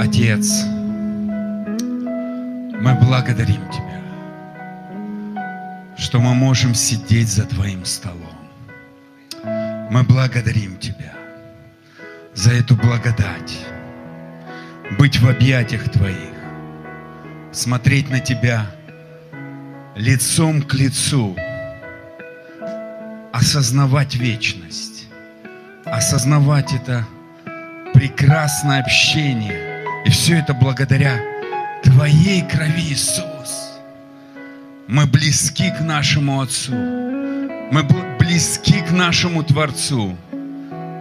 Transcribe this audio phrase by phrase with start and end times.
[0.00, 0.64] Отец,
[2.80, 4.00] мы благодарим Тебя,
[5.98, 8.48] что мы можем сидеть за Твоим столом.
[9.90, 11.12] Мы благодарим Тебя
[12.32, 13.58] за эту благодать,
[14.98, 16.32] быть в объятиях Твоих,
[17.52, 18.70] смотреть на Тебя
[19.96, 21.36] лицом к лицу,
[23.34, 25.08] осознавать вечность,
[25.84, 27.06] осознавать это
[27.92, 29.69] прекрасное общение.
[30.04, 31.20] И все это благодаря
[31.82, 33.78] Твоей крови, Иисус.
[34.88, 36.72] Мы близки к нашему Отцу.
[36.72, 37.84] Мы
[38.18, 40.16] близки к нашему Творцу,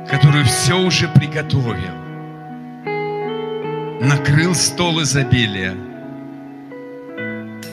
[0.10, 1.96] который все уже приготовил.
[4.02, 5.76] Накрыл стол изобилия.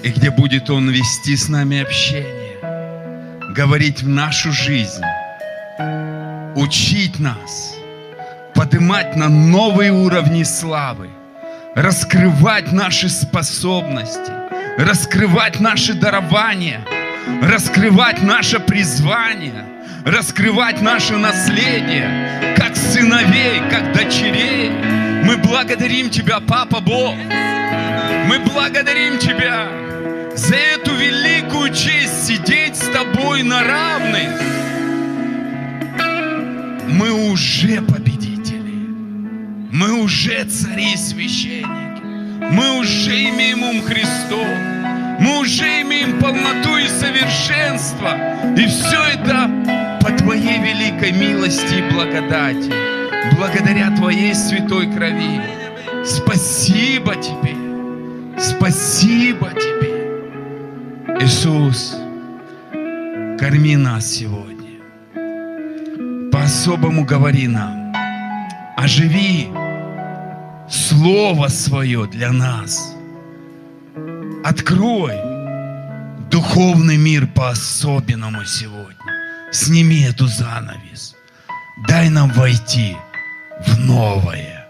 [0.02, 2.58] И где будет Он вести с нами общение,
[3.54, 5.02] говорить в нашу жизнь,
[6.54, 7.75] учить нас,
[8.56, 11.10] поднимать на новые уровни славы,
[11.74, 14.32] раскрывать наши способности,
[14.78, 16.80] раскрывать наши дарования,
[17.42, 19.66] раскрывать наше призвание,
[20.06, 24.70] раскрывать наше наследие, как сыновей, как дочерей.
[25.22, 27.14] Мы благодарим Тебя, Папа Бог.
[28.26, 29.68] Мы благодарим Тебя
[30.34, 34.40] за эту великую честь сидеть с Тобой на равных.
[36.88, 38.05] Мы уже победители.
[39.78, 42.02] Мы уже цари и священники.
[42.50, 44.48] Мы уже имеем ум Христов.
[45.20, 48.16] Мы уже имеем полноту и совершенство.
[48.56, 49.50] И все это
[50.00, 52.72] по Твоей великой милости и благодати.
[53.36, 55.42] Благодаря Твоей святой крови.
[56.06, 57.54] Спасибо Тебе.
[58.38, 61.20] Спасибо Тебе.
[61.20, 61.98] Иисус,
[63.38, 64.80] корми нас сегодня.
[66.32, 67.92] По-особому говори нам.
[68.78, 69.50] Оживи
[70.68, 72.92] Слово Свое для нас.
[74.44, 75.14] Открой
[76.28, 78.96] духовный мир по-особенному сегодня.
[79.52, 81.14] Сними эту занавес.
[81.86, 82.96] Дай нам войти
[83.64, 84.66] в новое,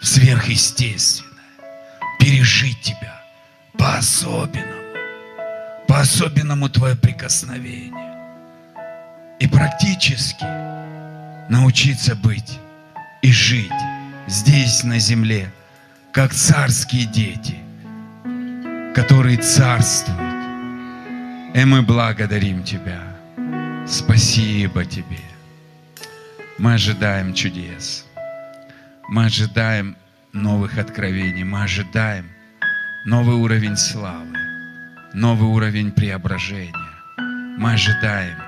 [0.00, 1.34] в сверхъестественное.
[2.18, 3.20] Пережить Тебя
[3.76, 4.82] по-особенному.
[5.86, 8.14] По-особенному Твое прикосновение.
[9.40, 10.46] И практически
[11.50, 12.58] научиться быть
[13.20, 13.70] и жить
[14.26, 15.52] здесь, на земле,
[16.12, 17.56] как царские дети,
[18.94, 20.20] которые царствуют.
[21.54, 23.00] И мы благодарим Тебя.
[23.86, 25.20] Спасибо Тебе.
[26.58, 28.06] Мы ожидаем чудес.
[29.08, 29.96] Мы ожидаем
[30.32, 31.44] новых откровений.
[31.44, 32.30] Мы ожидаем
[33.04, 34.36] новый уровень славы,
[35.12, 36.72] новый уровень преображения.
[37.58, 38.38] Мы ожидаем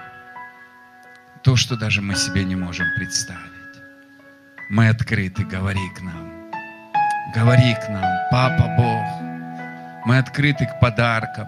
[1.43, 3.56] то, что даже мы себе не можем представить.
[4.69, 6.51] Мы открыты, говори к нам.
[7.33, 10.07] Говори к нам, Папа Бог.
[10.07, 11.47] Мы открыты к подаркам.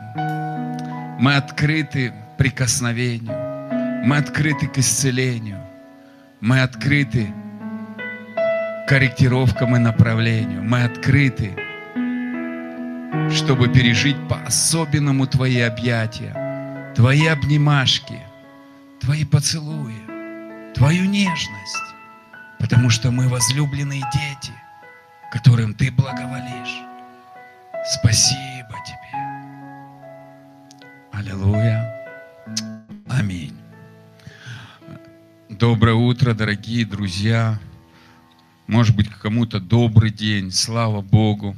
[1.19, 4.05] Мы открыты прикосновению.
[4.07, 5.59] Мы открыты к исцелению.
[6.41, 7.27] Мы открыты
[8.87, 10.63] корректировкам и направлению.
[10.63, 11.57] Мы открыты,
[13.33, 18.21] чтобы пережить по-особенному Твои объятия, Твои обнимашки,
[19.01, 19.97] Твои поцелуи,
[20.75, 21.88] Твою нежность.
[22.59, 24.53] Потому что мы возлюбленные дети,
[25.33, 26.83] которым Ты благоволишь.
[28.01, 29.09] Спасибо Тебе.
[31.13, 31.95] Аллилуйя.
[33.09, 33.57] Аминь.
[35.49, 37.59] Доброе утро, дорогие друзья.
[38.67, 40.53] Может быть, кому-то добрый день.
[40.53, 41.57] Слава Богу.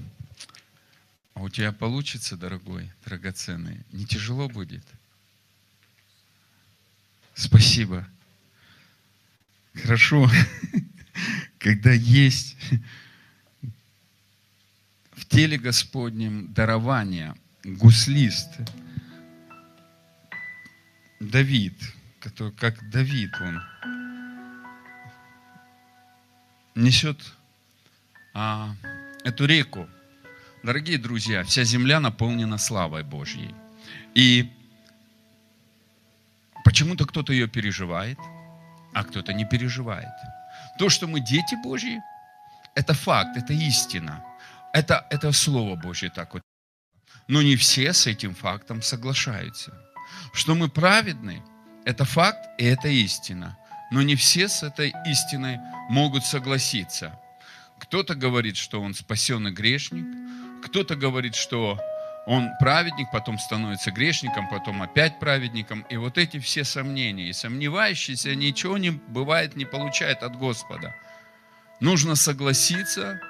[1.35, 3.81] А у тебя получится, дорогой, драгоценный?
[3.93, 4.85] Не тяжело будет?
[7.35, 8.07] Спасибо.
[9.75, 10.29] Хорошо,
[11.61, 12.57] когда есть
[15.13, 18.49] в теле Господнем дарование, гуслист,
[21.21, 21.75] Давид,
[22.19, 23.63] который как Давид, он
[26.75, 27.19] несет
[28.33, 28.75] а,
[29.25, 29.87] эту реку.
[30.63, 33.55] Дорогие друзья, вся земля наполнена славой Божьей.
[34.15, 34.51] И
[36.65, 38.19] почему-то кто-то ее переживает,
[38.95, 40.09] а кто-то не переживает.
[40.81, 42.01] То, что мы дети Божьи,
[42.75, 44.25] это факт, это истина.
[44.73, 46.43] Это, это Слово Божье так вот.
[47.29, 49.75] Но не все с этим фактом соглашаются.
[50.33, 51.43] Что мы праведны,
[51.85, 53.59] это факт и это истина.
[53.91, 55.59] Но не все с этой истиной
[55.91, 57.21] могут согласиться.
[57.79, 60.07] Кто-то говорит, что он спасенный грешник,
[60.65, 61.79] кто-то говорит, что
[62.27, 65.85] он праведник, потом становится грешником, потом опять праведником.
[65.89, 67.29] И вот эти все сомнения.
[67.29, 70.95] И сомневающийся ничего не бывает, не получает от Господа.
[71.81, 73.21] Нужно согласиться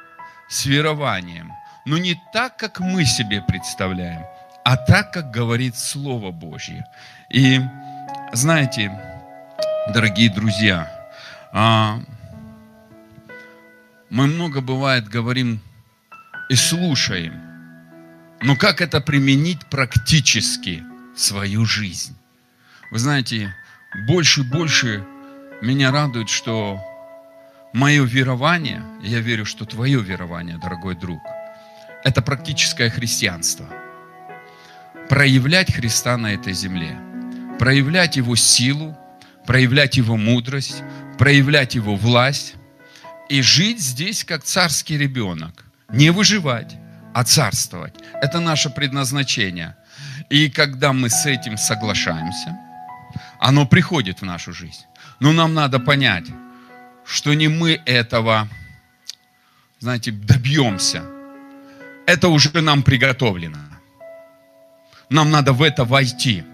[0.48, 1.52] с верованием,
[1.86, 4.24] но не так, как мы себе представляем,
[4.64, 6.84] а так, как говорит Слово Божье.
[7.32, 7.60] И
[8.32, 8.90] знаете,
[9.94, 10.90] дорогие друзья,
[11.52, 12.00] а,
[14.10, 15.60] мы много бывает говорим
[16.48, 17.49] и слушаем,
[18.42, 20.82] но как это применить практически
[21.14, 22.16] в свою жизнь?
[22.90, 23.54] Вы знаете,
[24.06, 25.04] больше и больше
[25.60, 26.80] меня радует, что
[27.72, 31.20] мое верование, я верю, что твое верование, дорогой друг,
[32.02, 33.68] это практическое христианство.
[35.08, 36.96] Проявлять Христа на этой земле,
[37.58, 38.96] проявлять Его силу,
[39.46, 40.82] проявлять Его мудрость,
[41.18, 42.54] проявлять Его власть
[43.28, 45.64] и жить здесь как царский ребенок.
[45.92, 46.76] Не выживать,
[47.14, 47.94] а царствовать.
[48.22, 49.76] Это наше предназначение.
[50.28, 52.58] И когда мы с этим соглашаемся,
[53.38, 54.84] оно приходит в нашу жизнь.
[55.18, 56.26] Но нам надо понять,
[57.04, 58.48] что не мы этого,
[59.80, 61.02] знаете, добьемся.
[62.06, 63.58] Это уже нам приготовлено.
[65.08, 66.44] Нам надо в это войти.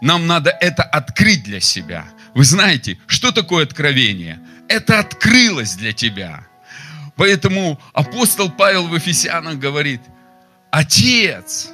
[0.00, 2.04] Нам надо это открыть для себя.
[2.34, 4.40] Вы знаете, что такое откровение?
[4.68, 6.46] Это открылось для тебя.
[7.16, 10.00] Поэтому апостол Павел в Ефесянах говорит,
[10.70, 11.70] Отец,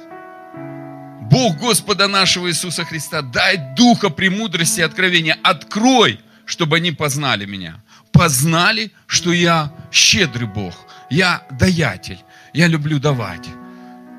[1.31, 7.81] Бог Господа нашего Иисуса Христа, дай духа премудрости и откровения, открой, чтобы они познали меня.
[8.11, 10.73] Познали, что я щедрый Бог,
[11.09, 12.19] я даятель,
[12.53, 13.47] я люблю давать.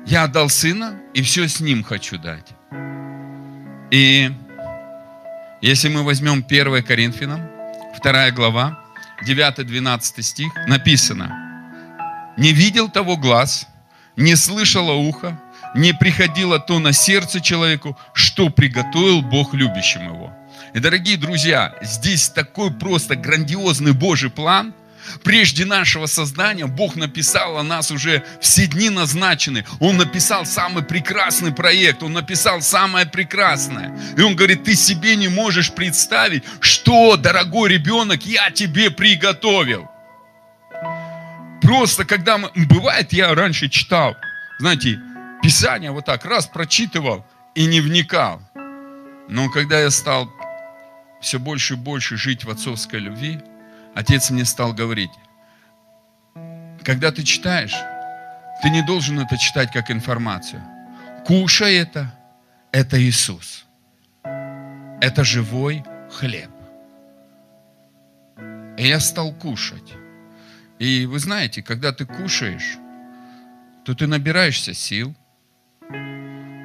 [0.07, 2.47] Я отдал сына, и все с ним хочу дать.
[3.91, 4.31] И
[5.61, 7.41] если мы возьмем 1 Коринфянам,
[8.01, 8.79] 2 глава,
[9.27, 11.31] 9-12 стих, написано,
[12.37, 13.67] «Не видел того глаз,
[14.15, 15.41] не слышало ухо,
[15.75, 20.33] не приходило то на сердце человеку, что приготовил Бог любящим его».
[20.73, 24.73] И, дорогие друзья, здесь такой просто грандиозный Божий план–
[25.23, 29.65] Прежде нашего создания Бог написал о нас уже все дни назначены.
[29.79, 33.97] Он написал самый прекрасный проект, Он написал самое прекрасное.
[34.17, 39.89] И Он говорит, ты себе не можешь представить, что, дорогой ребенок, я тебе приготовил.
[41.61, 42.51] Просто когда мы...
[42.55, 44.15] Бывает, я раньше читал,
[44.59, 44.99] знаете,
[45.41, 47.25] Писание вот так раз прочитывал
[47.55, 48.41] и не вникал.
[49.27, 50.31] Но когда я стал
[51.19, 53.39] все больше и больше жить в отцовской любви,
[53.95, 55.11] Отец мне стал говорить,
[56.83, 57.75] когда ты читаешь,
[58.61, 60.61] ты не должен это читать как информацию.
[61.25, 62.13] Кушай это,
[62.71, 63.65] это Иисус.
[65.01, 66.51] Это живой хлеб.
[68.77, 69.93] И я стал кушать.
[70.79, 72.77] И вы знаете, когда ты кушаешь,
[73.85, 75.15] то ты набираешься сил,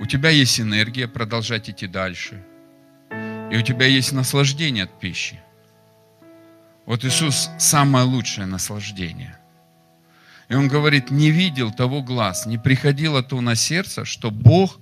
[0.00, 2.43] у тебя есть энергия продолжать идти дальше,
[3.50, 5.40] и у тебя есть наслаждение от пищи.
[6.86, 9.36] Вот Иисус самое лучшее наслаждение.
[10.48, 14.78] И Он говорит, не видел того глаз, не приходило то на сердце, что Бог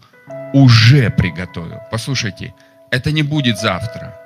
[0.52, 1.80] уже приготовил.
[1.90, 2.54] Послушайте,
[2.90, 4.20] это не будет завтра.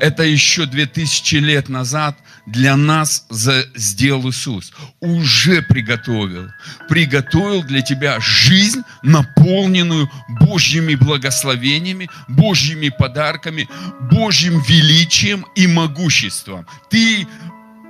[0.00, 3.26] Это еще две тысячи лет назад для нас
[3.74, 4.72] сделал Иисус.
[5.00, 6.50] Уже приготовил.
[6.88, 13.68] Приготовил для тебя жизнь, наполненную Божьими благословениями, Божьими подарками,
[14.12, 16.66] Божьим величием и могуществом.
[16.90, 17.26] Ты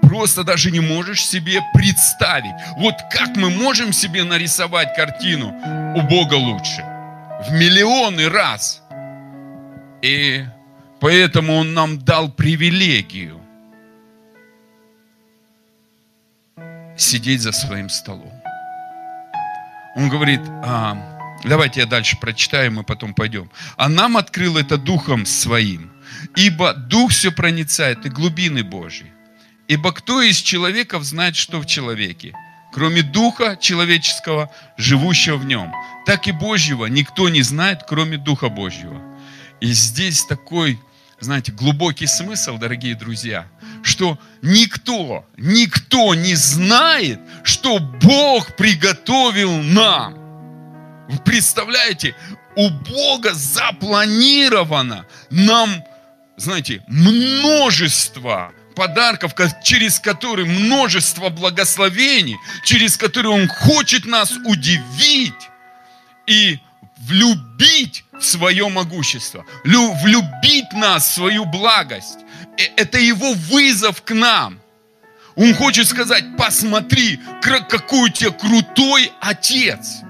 [0.03, 2.55] просто даже не можешь себе представить.
[2.79, 5.49] Вот как мы можем себе нарисовать картину
[5.95, 6.83] у Бога лучше?
[7.49, 8.83] В миллионы раз.
[10.03, 10.45] И
[11.01, 13.41] Поэтому Он нам дал привилегию
[16.97, 18.33] сидеть за своим столом.
[19.95, 20.97] Он говорит, а,
[21.45, 23.51] давайте я дальше прочитаю, мы потом пойдем.
[23.77, 25.91] А нам открыл это Духом Своим,
[26.35, 29.13] ибо Дух все проницает и глубины Божьи.
[29.69, 32.35] Ибо кто из человеков знает, что в человеке,
[32.73, 35.73] кроме Духа человеческого, живущего в нем?
[36.05, 39.01] Так и Божьего никто не знает, кроме Духа Божьего.
[39.61, 40.79] И здесь такой
[41.19, 43.47] знаете, глубокий смысл, дорогие друзья,
[43.83, 50.15] что никто, никто не знает, что Бог приготовил нам.
[51.09, 52.15] Вы представляете,
[52.55, 55.83] у Бога запланировано нам,
[56.37, 59.35] знаете, множество подарков,
[59.65, 65.33] через которые множество благословений, через которые Он хочет нас удивить.
[66.27, 66.59] И
[66.99, 72.19] влюбить в свое могущество, влюбить нас в свою благость.
[72.59, 74.61] Э, это его вызов к нам.
[75.37, 80.01] Он хочет сказать, посмотри, какой у тебя крутой отец.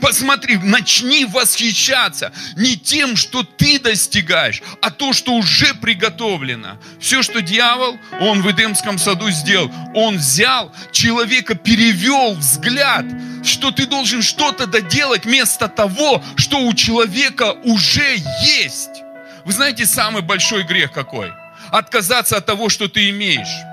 [0.00, 6.78] Посмотри, начни восхищаться не тем, что ты достигаешь, а то, что уже приготовлено.
[7.00, 13.04] Все, что дьявол, он в Эдемском саду сделал, он взял человека, перевел взгляд,
[13.44, 19.02] что ты должен что-то доделать вместо того, что у человека уже есть.
[19.44, 21.32] Вы знаете, самый большой грех какой?
[21.70, 23.69] Отказаться от того, что ты имеешь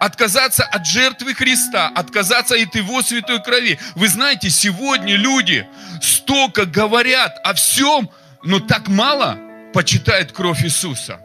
[0.00, 3.78] отказаться от жертвы Христа, отказаться от Его святой крови.
[3.94, 5.66] Вы знаете, сегодня люди
[6.02, 8.10] столько говорят о всем,
[8.42, 9.38] но так мало
[9.72, 11.20] почитают кровь Иисуса.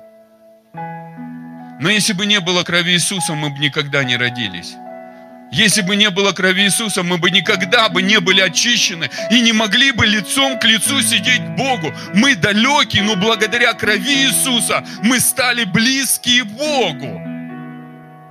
[1.82, 4.76] Но если бы не было крови Иисуса, мы бы никогда не родились.
[5.52, 9.52] Если бы не было крови Иисуса, мы бы никогда бы не были очищены и не
[9.52, 11.94] могли бы лицом к лицу сидеть Богу.
[12.14, 17.31] Мы далеки, но благодаря крови Иисуса мы стали близкие Богу.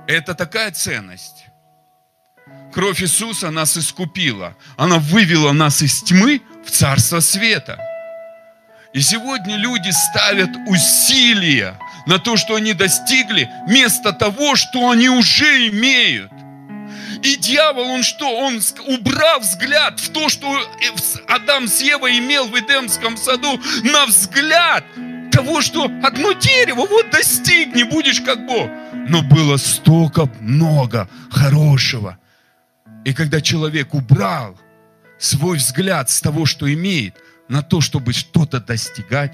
[0.07, 1.45] Это такая ценность.
[2.73, 4.55] Кровь Иисуса нас искупила.
[4.77, 7.79] Она вывела нас из тьмы в царство света.
[8.93, 11.77] И сегодня люди ставят усилия
[12.07, 16.31] на то, что они достигли, вместо того, что они уже имеют.
[17.23, 18.27] И дьявол, он что?
[18.27, 20.59] Он, убрав взгляд в то, что
[21.27, 24.83] Адам с Евой имел в Эдемском саду, на взгляд
[25.31, 28.69] того, что одно дерево, вот достигни, будешь как Бог
[29.11, 32.17] но было столько много хорошего.
[33.03, 34.57] И когда человек убрал
[35.19, 37.15] свой взгляд с того, что имеет,
[37.49, 39.33] на то, чтобы что-то достигать,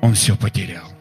[0.00, 0.92] он все потерял.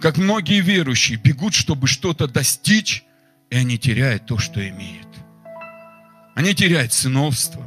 [0.00, 3.04] Как многие верующие бегут, чтобы что-то достичь,
[3.50, 5.08] и они теряют то, что имеют.
[6.34, 7.62] Они теряют сыновство,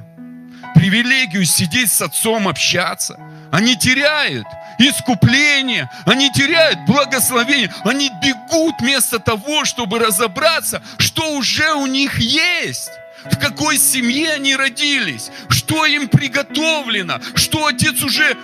[0.73, 3.19] привилегию сидеть с отцом, общаться.
[3.51, 11.85] Они теряют искупление, они теряют благословение, они бегут вместо того, чтобы разобраться, что уже у
[11.85, 12.91] них есть
[13.31, 18.37] в какой семье они родились, что им приготовлено, что Отец уже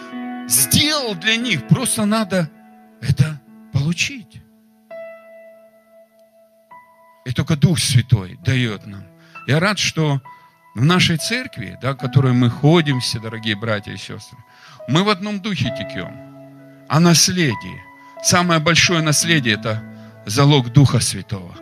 [0.47, 1.67] сделал для них.
[1.67, 2.49] Просто надо
[3.01, 3.39] это
[3.71, 4.41] получить.
[7.25, 9.03] И только Дух Святой дает нам.
[9.47, 10.21] Я рад, что
[10.73, 14.37] в нашей церкви, да, в которой мы ходим, все дорогие братья и сестры,
[14.87, 16.15] мы в одном духе текем.
[16.87, 17.81] А наследие,
[18.23, 19.81] самое большое наследие– это
[20.25, 21.55] залог Духа Святого.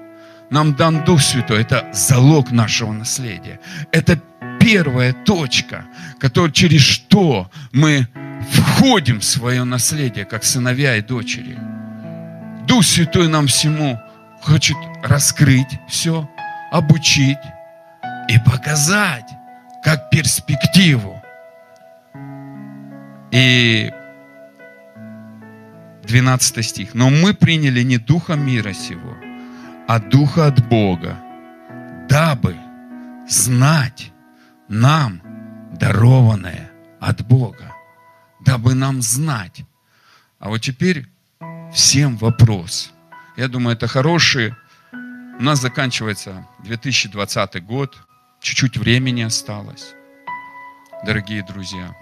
[0.49, 3.59] Нам дан Дух Святой, это залог нашего наследия.
[3.91, 4.19] Это
[4.59, 5.85] первая точка,
[6.19, 8.07] который, через что мы
[8.51, 11.57] входим в свое наследие, как сыновья и дочери.
[12.67, 13.99] Дух Святой нам всему
[14.41, 16.29] хочет раскрыть все,
[16.71, 17.37] обучить
[18.27, 19.29] и показать,
[19.83, 21.18] как перспективу.
[23.31, 23.91] И
[26.03, 26.95] 12 стих.
[26.95, 29.15] Но мы приняли не духа мира сего,
[29.87, 31.17] а духа от Бога,
[32.09, 32.55] дабы
[33.27, 34.11] знать
[34.67, 35.21] нам
[35.79, 37.73] дарованное от Бога,
[38.45, 39.63] дабы нам знать.
[40.39, 41.05] А вот теперь
[41.71, 42.91] всем вопрос.
[43.37, 44.55] Я думаю, это хороший.
[45.39, 47.97] У нас заканчивается 2020 год.
[48.41, 49.93] Чуть-чуть времени осталось.
[51.05, 51.93] Дорогие друзья.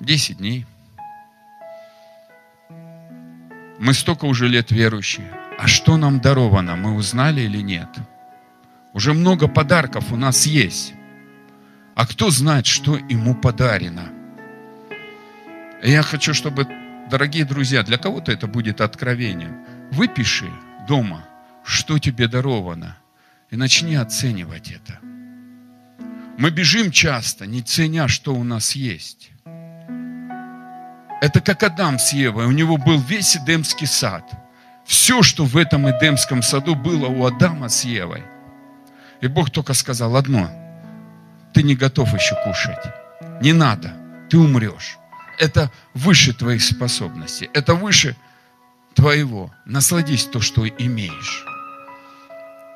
[0.00, 0.66] 10 дней.
[3.78, 5.30] Мы столько уже лет верующие.
[5.58, 7.88] А что нам даровано, мы узнали или нет?
[8.92, 10.94] Уже много подарков у нас есть.
[11.94, 14.12] А кто знает, что ему подарено?
[15.82, 16.66] Я хочу, чтобы,
[17.10, 19.64] дорогие друзья, для кого-то это будет откровением.
[19.92, 20.50] Выпиши
[20.86, 21.26] дома,
[21.64, 22.98] что тебе даровано,
[23.50, 24.98] и начни оценивать это.
[26.38, 29.30] Мы бежим часто, не ценя, что у нас есть.
[31.20, 32.46] Это как Адам с Евой.
[32.46, 34.24] У него был весь Эдемский сад.
[34.84, 38.22] Все, что в этом Эдемском саду было у Адама с Евой.
[39.20, 40.50] И Бог только сказал одно.
[41.52, 42.84] Ты не готов еще кушать.
[43.40, 43.94] Не надо.
[44.28, 44.98] Ты умрешь.
[45.38, 47.48] Это выше твоих способностей.
[47.54, 48.16] Это выше
[48.94, 49.50] твоего.
[49.64, 51.44] Насладись то, что имеешь.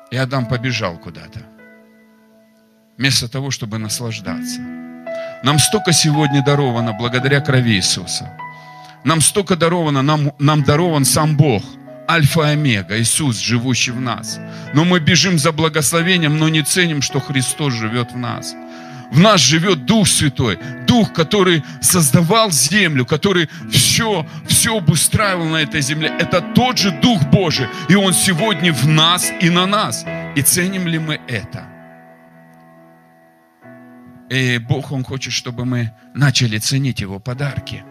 [0.09, 1.41] И Адам побежал куда-то.
[2.97, 4.80] Вместо того, чтобы наслаждаться.
[5.43, 8.31] Нам столько сегодня даровано благодаря крови Иисуса.
[9.03, 11.63] Нам столько даровано, нам, нам дарован сам Бог,
[12.07, 14.39] Альфа и Омега, Иисус, живущий в нас.
[14.75, 18.53] Но мы бежим за благословением, но не ценим, что Христос живет в нас.
[19.11, 25.81] В нас живет Дух Святой, Дух, который создавал землю, который все, все обустраивал на этой
[25.81, 26.13] земле.
[26.19, 30.05] Это тот же Дух Божий, и Он сегодня в нас и на нас.
[30.35, 31.70] И ценим ли мы это?
[34.31, 37.83] И Бог, Он хочет, чтобы мы начали ценить Его подарки.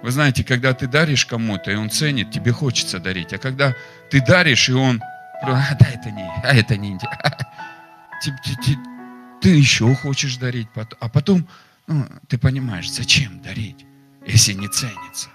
[0.00, 3.32] Вы знаете, когда ты даришь кому-то, и он ценит, тебе хочется дарить.
[3.32, 3.74] А когда
[4.10, 5.02] ты даришь, и он,
[5.42, 8.78] а, да, это не, а это не, ты, ты, ты,
[9.40, 10.68] ты еще хочешь дарить,
[11.00, 11.48] а потом
[11.86, 13.84] ну, ты понимаешь, зачем дарить,
[14.26, 15.28] если не ценится.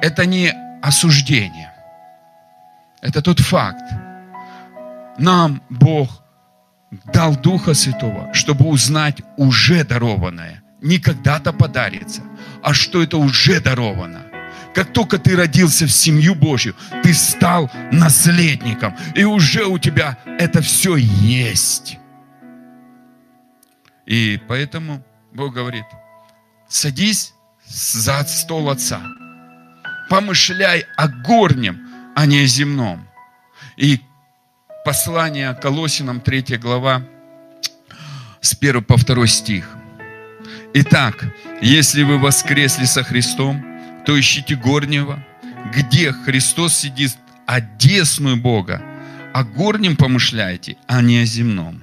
[0.00, 1.72] Это не осуждение.
[3.00, 4.03] Это тот факт.
[5.18, 6.22] Нам Бог
[7.12, 10.62] дал Духа Святого, чтобы узнать уже дарованное.
[10.80, 12.22] Не когда-то подарится,
[12.62, 14.26] а что это уже даровано.
[14.74, 18.94] Как только ты родился в семью Божью, ты стал наследником.
[19.14, 21.98] И уже у тебя это все есть.
[24.04, 25.02] И поэтому
[25.32, 25.84] Бог говорит,
[26.68, 27.32] садись
[27.66, 29.00] за стол Отца.
[30.10, 31.80] Помышляй о горнем,
[32.14, 33.08] а не о земном.
[33.76, 34.00] И
[34.84, 37.02] послание Колосинам, 3 глава,
[38.40, 39.68] с 1 по 2 стих.
[40.74, 41.24] Итак,
[41.62, 43.64] если вы воскресли со Христом,
[44.04, 45.24] то ищите горнего,
[45.74, 48.82] где Христос сидит одесную Бога,
[49.32, 51.82] о горнем помышляйте, а не о земном.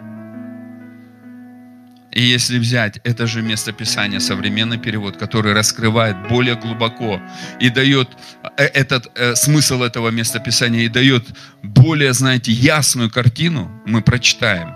[2.11, 7.21] И если взять это же местописание, современный перевод, который раскрывает более глубоко
[7.59, 8.09] и дает
[8.57, 11.25] э, этот э, смысл этого местописания и дает
[11.63, 14.75] более, знаете, ясную картину, мы прочитаем.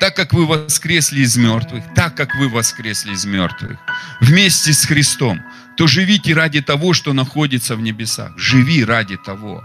[0.00, 3.78] Так как вы воскресли из мертвых, так как вы воскресли из мертвых,
[4.20, 5.40] вместе с Христом,
[5.76, 8.36] то живите ради того, что находится в небесах.
[8.36, 9.62] Живи ради того.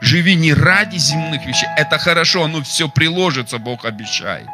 [0.00, 1.68] Живи не ради земных вещей.
[1.76, 4.46] Это хорошо, оно все приложится, Бог обещает.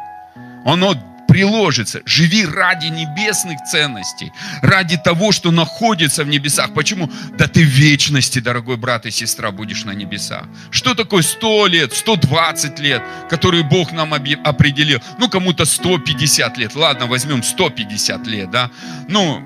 [0.65, 0.95] Оно
[1.35, 2.01] приложится.
[2.05, 6.73] Живи ради небесных ценностей, ради того, что находится в небесах.
[6.73, 7.11] Почему?
[7.37, 10.45] Да ты в вечности, дорогой брат и сестра, будешь на небесах.
[10.71, 15.01] Что такое 100 лет, 120 лет, которые Бог нам определил?
[15.19, 16.73] Ну, кому-то 150 лет.
[16.73, 18.71] Ладно, возьмем 150 лет, да?
[19.09, 19.41] Ну,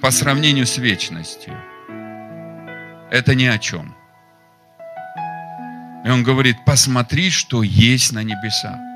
[0.00, 1.54] по сравнению с вечностью.
[3.10, 3.96] Это ни о чем.
[6.04, 8.87] И он говорит, посмотри, что есть на небесах.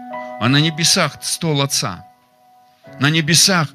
[0.43, 2.05] А на небесах стол Отца.
[2.99, 3.69] На небесах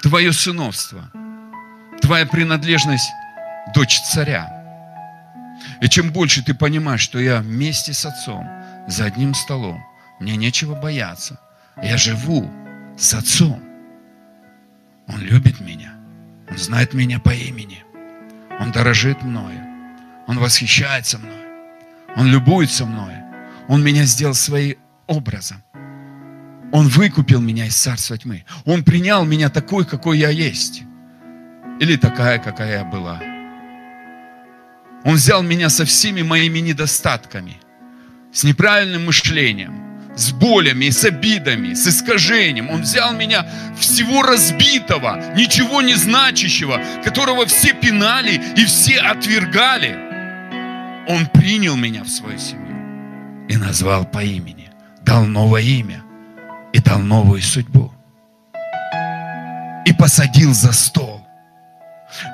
[0.00, 1.10] твое сыновство.
[2.00, 3.10] Твоя принадлежность
[3.74, 4.48] дочь царя.
[5.82, 8.48] И чем больше ты понимаешь, что я вместе с Отцом,
[8.88, 9.84] за одним столом,
[10.18, 11.38] мне нечего бояться.
[11.82, 12.50] Я живу
[12.96, 13.62] с Отцом.
[15.08, 15.92] Он любит меня.
[16.48, 17.84] Он знает меня по имени.
[18.60, 19.60] Он дорожит мною.
[20.26, 21.44] Он восхищается мною.
[22.16, 23.22] Он любуется мною.
[23.68, 25.62] Он меня сделал своим образом.
[26.72, 28.44] Он выкупил меня из царства тьмы.
[28.64, 30.82] Он принял меня такой, какой я есть.
[31.80, 33.20] Или такая, какая я была.
[35.04, 37.58] Он взял меня со всеми моими недостатками,
[38.32, 39.84] с неправильным мышлением,
[40.16, 42.70] с болями, с обидами, с искажением.
[42.70, 43.46] Он взял меня
[43.78, 49.96] всего разбитого, ничего не значащего, которого все пинали и все отвергали.
[51.06, 52.64] Он принял меня в свою семью
[53.48, 54.70] и назвал по имени,
[55.04, 56.02] дал новое имя
[56.72, 57.92] и дал новую судьбу.
[59.86, 61.26] И посадил за стол.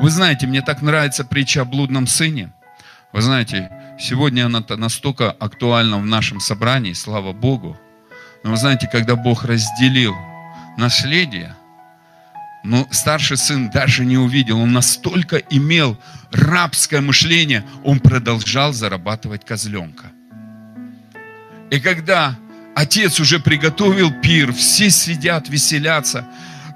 [0.00, 2.52] Вы знаете, мне так нравится притча о блудном сыне.
[3.12, 7.78] Вы знаете, Сегодня она настолько актуальна в нашем собрании, слава Богу.
[8.42, 10.16] Но вы знаете, когда Бог разделил
[10.78, 11.54] наследие,
[12.64, 15.98] но старший сын даже не увидел, он настолько имел
[16.32, 20.06] рабское мышление, он продолжал зарабатывать козленка.
[21.70, 22.36] И когда
[22.80, 26.26] отец уже приготовил пир, все сидят, веселятся,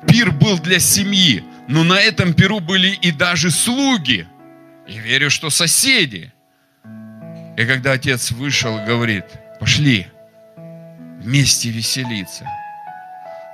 [0.06, 4.26] пир был для семьи, но на этом пиру были и даже слуги.
[4.86, 6.30] И верю, что соседи.
[7.56, 9.24] И когда отец вышел, говорит,
[9.58, 10.06] пошли
[11.20, 12.46] вместе веселиться.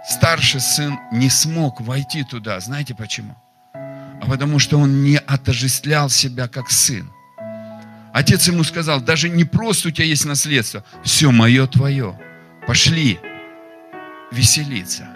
[0.09, 2.59] Старший сын не смог войти туда.
[2.59, 3.37] Знаете почему?
[3.75, 7.09] А потому что он не отождествлял себя как сын.
[8.13, 12.19] Отец ему сказал, даже не просто у тебя есть наследство, все мое твое.
[12.67, 13.19] Пошли
[14.31, 15.09] веселиться.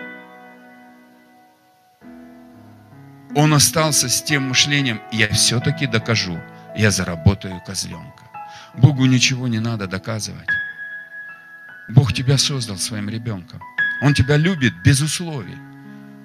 [3.36, 6.38] Он остался с тем мышлением, я все-таки докажу,
[6.76, 8.24] я заработаю козленка.
[8.74, 10.48] Богу ничего не надо доказывать.
[11.88, 13.60] Бог тебя создал своим ребенком.
[14.02, 15.58] Он тебя любит без условий.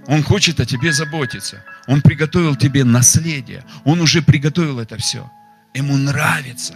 [0.08, 1.64] Он хочет о тебе заботиться.
[1.88, 3.64] Он приготовил тебе наследие.
[3.84, 5.30] Он уже приготовил это все.
[5.74, 6.76] Ему нравится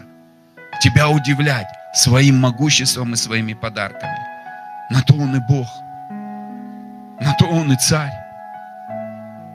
[0.81, 4.32] тебя удивлять своим могуществом и своими подарками.
[4.89, 5.67] На то он и Бог.
[7.21, 8.13] На то он и царь.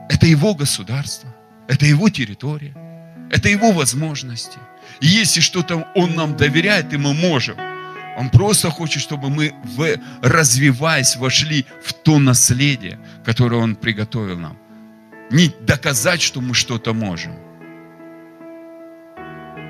[0.09, 1.29] Это его государство.
[1.67, 2.73] Это его территория.
[3.31, 4.57] Это его возможности.
[5.01, 7.57] И если что-то Он нам доверяет, и мы можем,
[8.17, 14.57] Он просто хочет, чтобы мы, в, развиваясь, вошли в то наследие, которое Он приготовил нам.
[15.31, 17.33] Не доказать, что мы что-то можем,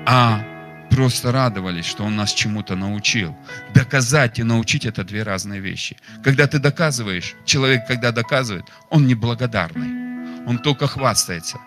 [0.06, 0.42] а
[0.90, 3.36] просто радовались, что Он нас чему-то научил.
[3.74, 5.96] Доказать и научить– это две разные вещи.
[6.24, 10.46] Когда ты доказываешь, человек, когда доказывает, он неблагодарный.
[10.46, 11.58] Он только хвастается.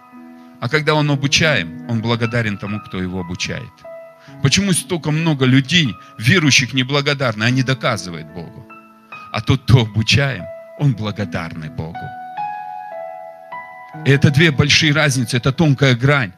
[0.60, 3.72] А когда он обучаем, он благодарен тому, кто его обучает.
[4.42, 8.68] Почему столько много людей, верующих, неблагодарны, они доказывают Богу?
[9.32, 10.44] А тот, кто обучаем,
[10.80, 12.06] он благодарный Богу.
[14.06, 16.34] И это две большие разницы, это тонкая грань.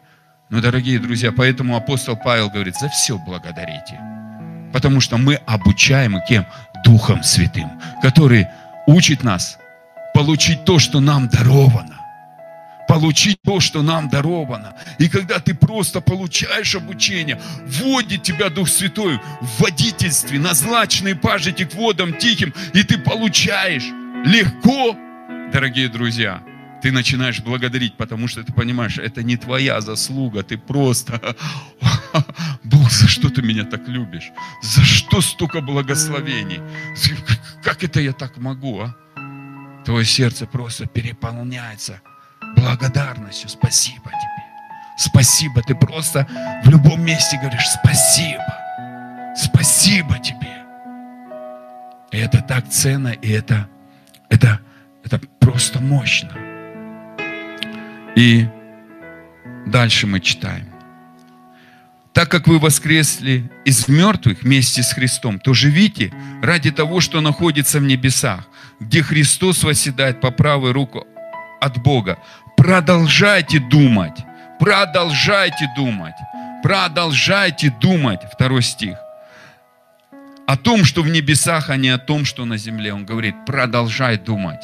[0.49, 3.99] Но, дорогие друзья, поэтому апостол Павел говорит, за все благодарите.
[4.71, 6.45] Потому что мы обучаемы кем?
[6.84, 7.69] Духом Святым,
[8.03, 8.45] который
[8.86, 9.58] учит нас
[10.13, 11.99] получить то, что нам даровано.
[12.88, 14.75] Получить то, что нам даровано.
[14.99, 21.65] И когда ты просто получаешь обучение, вводит тебя Дух Святой в водительстве, на злачный пажити
[21.65, 21.71] к
[22.19, 23.86] тихим, и ты получаешь
[24.23, 24.95] легко,
[25.51, 26.43] дорогие друзья,
[26.85, 31.19] ты начинаешь благодарить, потому что ты понимаешь, это не твоя заслуга, ты просто,
[32.63, 34.31] Бог, за что ты меня так любишь?
[34.61, 36.61] За что столько благословений?
[37.63, 38.95] Как это я так могу, а?
[39.83, 42.01] Твое сердце просто переполняется
[42.55, 43.49] благодарностью.
[43.49, 44.43] Спасибо тебе.
[44.99, 45.63] Спасибо.
[45.63, 46.27] Ты просто
[46.63, 48.45] в любом месте говоришь спасибо.
[49.35, 50.63] Спасибо тебе.
[52.11, 53.67] И это так ценно, и это,
[54.29, 54.59] это,
[55.03, 56.54] это просто мощно.
[58.15, 58.47] И
[59.65, 60.67] дальше мы читаем.
[62.13, 67.80] Так как вы воскресли из мертвых вместе с Христом, то живите ради того, что находится
[67.80, 68.47] в небесах,
[68.80, 71.06] где Христос восседает по правой руку
[71.60, 72.17] от Бога.
[72.56, 74.17] Продолжайте думать,
[74.60, 76.15] продолжайте думать,
[76.63, 78.21] продолжайте думать.
[78.32, 78.97] Второй стих.
[80.47, 82.93] О том, что в небесах, а не о том, что на земле.
[82.93, 84.62] Он говорит, продолжай думать.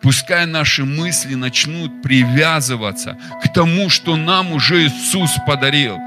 [0.00, 5.98] Пускай наши мысли начнут привязываться к тому, что нам уже Иисус подарил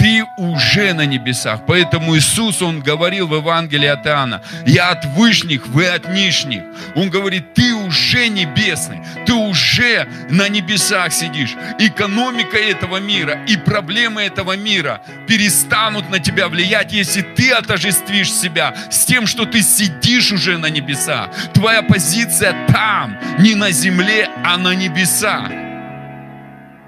[0.00, 1.60] ты уже на небесах.
[1.66, 6.62] Поэтому Иисус, Он говорил в Евангелии от Иоанна, я от вышних, вы от нижних.
[6.94, 11.56] Он говорит, ты уже небесный, ты уже на небесах сидишь.
[11.80, 18.74] Экономика этого мира и проблемы этого мира перестанут на тебя влиять, если ты отождествишь себя
[18.90, 21.30] с тем, что ты сидишь уже на небесах.
[21.52, 25.50] Твоя позиция там, не на земле, а на небесах.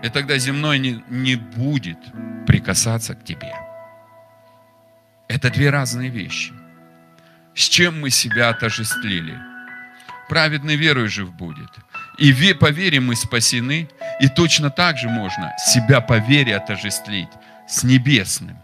[0.04, 1.98] И тогда земной не, не будет
[2.46, 3.52] прикасаться к тебе.
[5.26, 6.52] Это две разные вещи.
[7.54, 9.51] С чем мы себя отождествили?
[10.32, 11.68] Праведный верой жив будет.
[12.16, 13.86] И по вере мы спасены,
[14.18, 17.28] и точно так же можно себя по вере отождествить
[17.68, 18.56] с небесным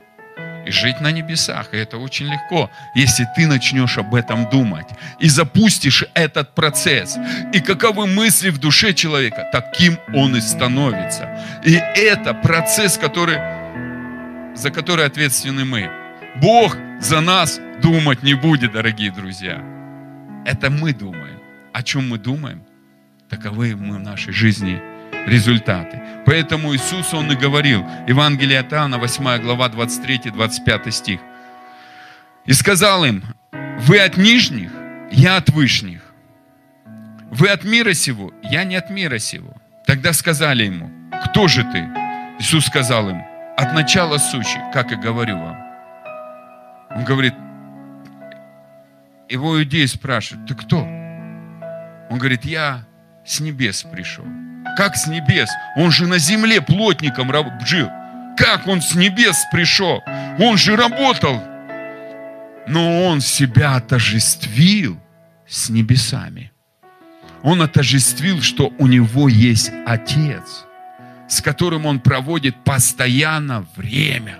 [0.67, 1.75] и жить на небесах.
[1.75, 4.89] И это очень легко, если ты начнешь об этом думать
[5.21, 7.19] и запустишь этот процесс.
[7.53, 11.39] И каковы мысли в душе человека, таким он и становится.
[11.67, 13.37] И это процесс, который
[14.57, 15.91] за который ответственны мы.
[16.37, 19.63] Бог за нас думать не будет, дорогие друзья.
[20.47, 21.28] Это мы думаем.
[21.79, 22.64] О чем мы думаем,
[23.31, 24.83] таковы мы в нашей жизни
[25.29, 26.03] результаты.
[26.27, 31.21] Поэтому Иисус, Он и говорил, Евангелие от Иоанна, 8 глава, 23-25 стих.
[32.47, 33.23] И сказал им,
[33.79, 34.73] вы от нижних,
[35.12, 36.01] я от вышних.
[37.31, 39.55] Вы от мира сего, я не от мира сего.
[39.87, 40.91] Тогда сказали ему,
[41.27, 41.88] кто же ты?
[42.41, 43.23] Иисус сказал им,
[43.57, 45.57] от начала сущих, как и говорю вам.
[46.91, 47.35] Он говорит,
[49.29, 50.98] его иудеи спрашивают, ты кто?
[52.11, 52.85] Он говорит, я
[53.25, 54.25] с небес пришел.
[54.77, 55.49] Как с небес?
[55.77, 57.33] Он же на земле плотником
[57.66, 57.88] жил.
[58.37, 60.03] Как он с небес пришел?
[60.38, 61.42] Он же работал.
[62.66, 65.01] Но он себя отождествил
[65.47, 66.53] с небесами.
[67.42, 70.64] Он отождествил, что у него есть Отец–
[71.29, 74.38] с которым он проводит постоянно время.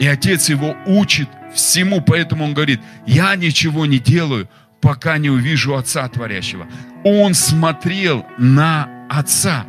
[0.00, 4.48] И отец его учит всему, поэтому он говорит, я ничего не делаю,
[4.82, 6.66] пока не увижу Отца Творящего.
[7.04, 9.64] Он смотрел на Отца.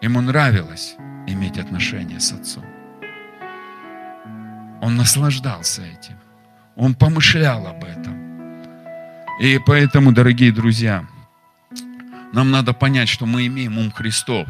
[0.00, 0.94] Ему нравилось
[1.26, 2.64] иметь отношения с Отцом.
[4.82, 6.18] Он наслаждался этим.
[6.76, 8.14] Он помышлял об этом.
[9.40, 11.06] И поэтому, дорогие друзья,
[12.32, 14.46] нам надо понять, что мы имеем ум Христов.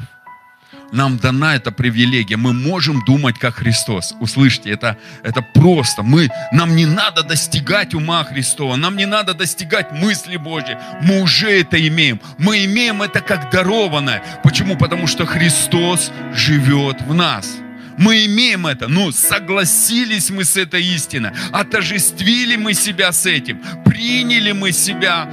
[0.95, 2.37] Нам дана эта привилегия.
[2.37, 4.15] Мы можем думать как Христос.
[4.21, 6.05] Услышьте, это, это просто.
[6.05, 8.77] Мы, нам не надо достигать ума Христова.
[8.77, 10.77] Нам не надо достигать мысли Божьей.
[11.03, 12.21] Мы уже это имеем.
[12.39, 14.23] Мы имеем это как дарованное.
[14.45, 14.77] Почему?
[14.77, 17.57] Потому что Христос живет в нас.
[17.99, 24.51] Мы имеем это, ну, согласились мы с этой истиной, отождествили мы себя с этим, приняли
[24.51, 25.29] мы себя,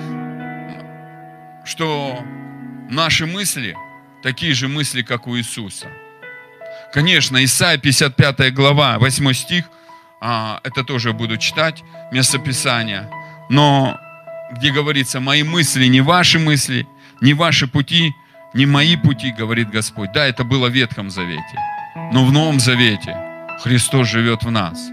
[1.66, 2.24] что
[2.88, 3.76] наши мысли
[4.22, 5.88] такие же мысли, как у Иисуса.
[6.94, 9.66] Конечно, Исайя 55 глава, 8 стих,
[10.20, 13.10] а, это тоже буду читать, местописание,
[13.50, 13.98] но
[14.52, 16.88] где говорится, мои мысли не ваши мысли,
[17.22, 18.14] не ваши пути,
[18.54, 20.12] не мои пути, говорит Господь.
[20.14, 21.58] Да, это было в Ветхом Завете,
[22.12, 23.16] но в Новом Завете
[23.62, 24.90] Христос живет в нас.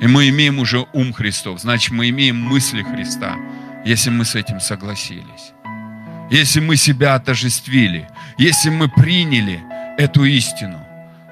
[0.00, 3.36] И мы имеем уже ум Христов, значит, мы имеем мысли Христа,
[3.84, 5.52] если мы с этим согласились.
[6.30, 8.08] Если мы себя отождествили,
[8.38, 9.60] если мы приняли
[9.98, 10.78] эту истину,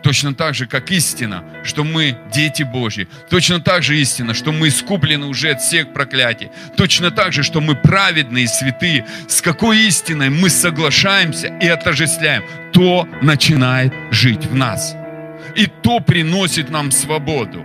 [0.02, 4.68] точно так же, как истина, что мы дети Божьи, точно так же истина, что мы
[4.68, 9.86] искуплены уже от всех проклятий, точно так же, что мы праведные и святые, с какой
[9.86, 12.42] истиной мы соглашаемся и отождествляем,
[12.72, 14.96] то начинает жить в нас.
[15.54, 17.64] И то приносит нам свободу.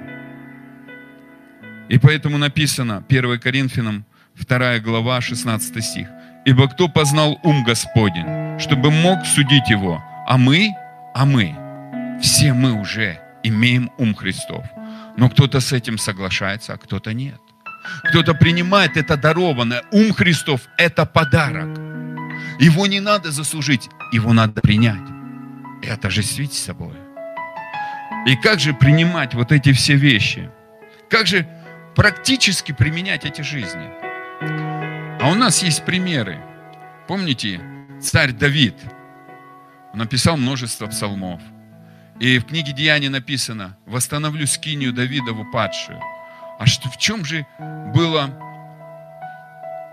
[1.89, 6.08] И поэтому написано 1 Коринфянам 2 глава 16 стих.
[6.45, 10.75] Ибо кто познал ум Господень, чтобы мог судить его, а мы,
[11.13, 11.56] а мы,
[12.21, 14.65] все мы уже имеем ум Христов.
[15.17, 17.39] Но кто-то с этим соглашается, а кто-то нет.
[18.10, 19.84] Кто-то принимает это дарованное.
[19.91, 21.77] Ум Христов– это подарок.
[22.60, 25.10] Его не надо заслужить, его надо принять
[25.84, 26.95] и отождествить с собой.
[28.27, 30.49] И как же принимать вот эти все вещи?
[31.10, 31.47] Как же
[31.95, 34.11] практически применять эти жизни?
[35.21, 36.39] А у нас есть примеры.
[37.07, 37.62] Помните,
[38.01, 38.73] царь Давид
[39.93, 41.39] написал множество псалмов.
[42.19, 46.01] И в книге Деяний написано, восстановлю скинию Давидову падшую.
[46.57, 47.45] А что, в чем же
[47.93, 48.31] было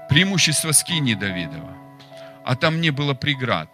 [0.09, 1.77] преимущество скинии Давидова?
[2.47, 3.69] А там не было преград.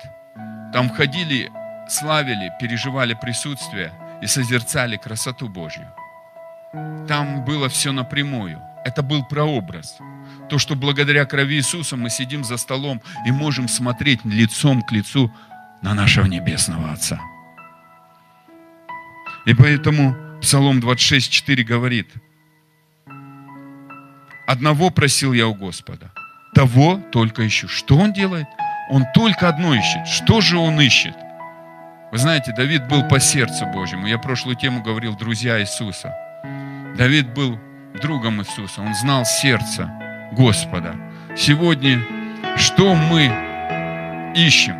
[0.73, 1.53] Там входили,
[1.89, 5.87] славили, переживали присутствие и созерцали красоту Божью.
[7.07, 8.61] Там было все напрямую.
[8.85, 9.99] Это был прообраз.
[10.49, 15.33] То, что благодаря крови Иисуса мы сидим за столом и можем смотреть лицом к лицу
[15.83, 17.21] на нашего Небесного Отца.
[19.47, 22.09] И поэтому Псалом 26.4 говорит,
[24.47, 26.13] «Одного просил я у Господа,
[26.55, 27.69] того только ищу».
[27.69, 28.47] Что он делает?
[28.91, 30.07] Он только одно ищет.
[30.07, 31.15] Что же он ищет?
[32.13, 34.07] Вы знаете, Давид был по сердцу Божьему.
[34.07, 36.15] Я прошлую тему говорил «Друзья Иисуса».
[36.97, 37.59] Давид был
[38.01, 38.83] другом Иисуса.
[38.83, 39.91] Он знал сердце
[40.33, 40.97] Господа.
[41.37, 42.03] Сегодня
[42.57, 44.75] что мы ищем?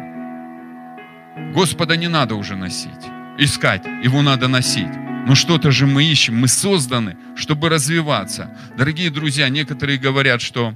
[1.53, 4.95] Господа не надо уже носить искать, его надо носить.
[5.27, 8.51] Но что-то же мы ищем, мы созданы, чтобы развиваться.
[8.77, 10.75] Дорогие друзья, некоторые говорят, что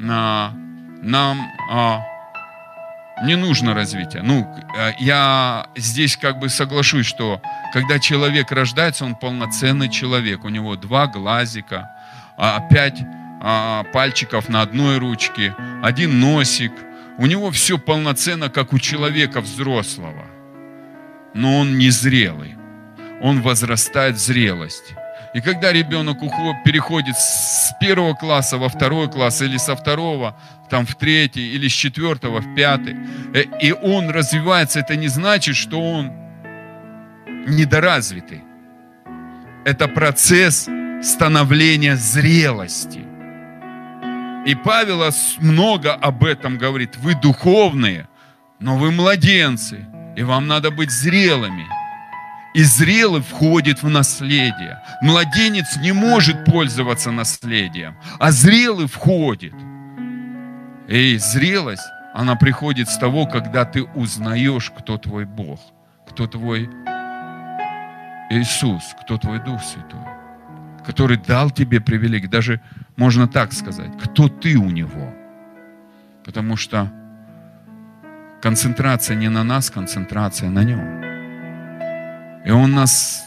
[0.00, 0.54] а,
[1.02, 1.38] нам
[1.70, 2.00] а,
[3.24, 4.22] не нужно развитие.
[4.22, 7.42] Ну, э, я здесь как бы соглашусь, что
[7.74, 10.44] когда человек рождается, он полноценный человек.
[10.44, 11.90] У него два глазика,
[12.38, 13.00] а, пять
[13.44, 16.72] а, пальчиков на одной ручке, один носик.
[17.18, 20.24] У него все полноценно, как у человека взрослого
[21.34, 22.56] но он не зрелый.
[23.20, 24.94] Он возрастает в зрелость.
[25.34, 26.20] И когда ребенок
[26.64, 30.38] переходит с первого класса во второй класс или со второго
[30.70, 32.96] там в третий или с четвертого в пятый,
[33.34, 36.12] э, и он развивается, это не значит, что он
[37.48, 38.44] недоразвитый.
[39.64, 40.68] Это процесс
[41.02, 43.00] становления зрелости.
[44.46, 45.02] И Павел
[45.38, 46.96] много об этом говорит.
[46.96, 48.08] Вы духовные,
[48.60, 49.86] но вы младенцы.
[50.16, 51.66] И вам надо быть зрелыми.
[52.54, 54.80] И зрелый входит в наследие.
[55.02, 59.54] Младенец не может пользоваться наследием, а зрелый входит.
[60.86, 61.82] И зрелость,
[62.14, 65.58] она приходит с того, когда ты узнаешь, кто твой Бог,
[66.08, 66.70] кто твой
[68.30, 70.00] Иисус, кто твой Дух Святой,
[70.86, 72.26] который дал тебе привилегии.
[72.26, 72.60] Даже
[72.96, 75.14] можно так сказать, кто ты у Него.
[76.24, 76.90] Потому что
[78.44, 81.02] Концентрация не на нас, концентрация на Нем.
[82.44, 83.24] И Он нас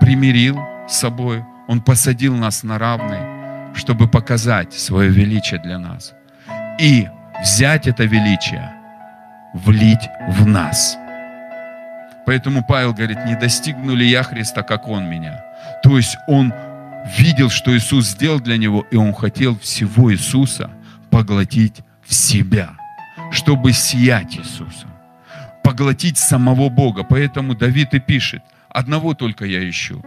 [0.00, 6.14] примирил с собой, Он посадил нас на равные, чтобы показать свое величие для нас.
[6.80, 7.06] И
[7.42, 8.72] взять это величие,
[9.52, 10.96] влить в нас.
[12.24, 15.44] Поэтому Павел говорит, не достигну ли я Христа, как Он меня.
[15.82, 16.54] То есть он
[17.04, 20.70] видел, что Иисус сделал для него, и он хотел всего Иисуса
[21.10, 22.76] поглотить в себя–
[23.34, 24.86] чтобы сиять Иисуса,
[25.62, 27.04] поглотить самого Бога.
[27.04, 30.04] Поэтому Давид и пишет, одного только я ищу,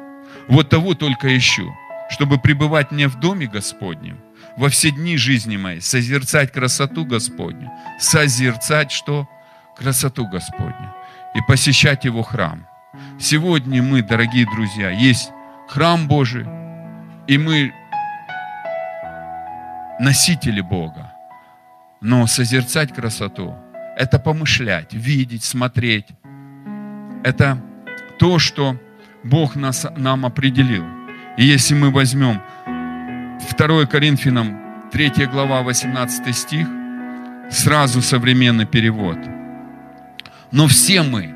[0.48, 1.70] вот того только ищу,
[2.10, 4.18] чтобы пребывать мне в доме Господнем,
[4.56, 9.28] во все дни жизни моей, созерцать красоту Господню, созерцать что?
[9.78, 10.94] Красоту Господню
[11.36, 12.66] и посещать Его храм.
[13.20, 15.30] Сегодня мы, дорогие друзья, есть
[15.68, 16.46] храм Божий,
[17.28, 17.74] и мы
[20.00, 21.14] носители Бога.
[22.02, 23.56] Но созерцать красоту–
[23.98, 26.08] это помышлять, видеть, смотреть.
[27.24, 27.62] Это
[28.20, 28.78] то, что
[29.24, 30.86] Бог нас, нам определил.
[31.38, 32.42] И если мы возьмем
[33.58, 36.68] 2 Коринфянам 3 глава 18 стих,
[37.50, 39.18] сразу современный перевод.
[40.52, 41.36] Но все мы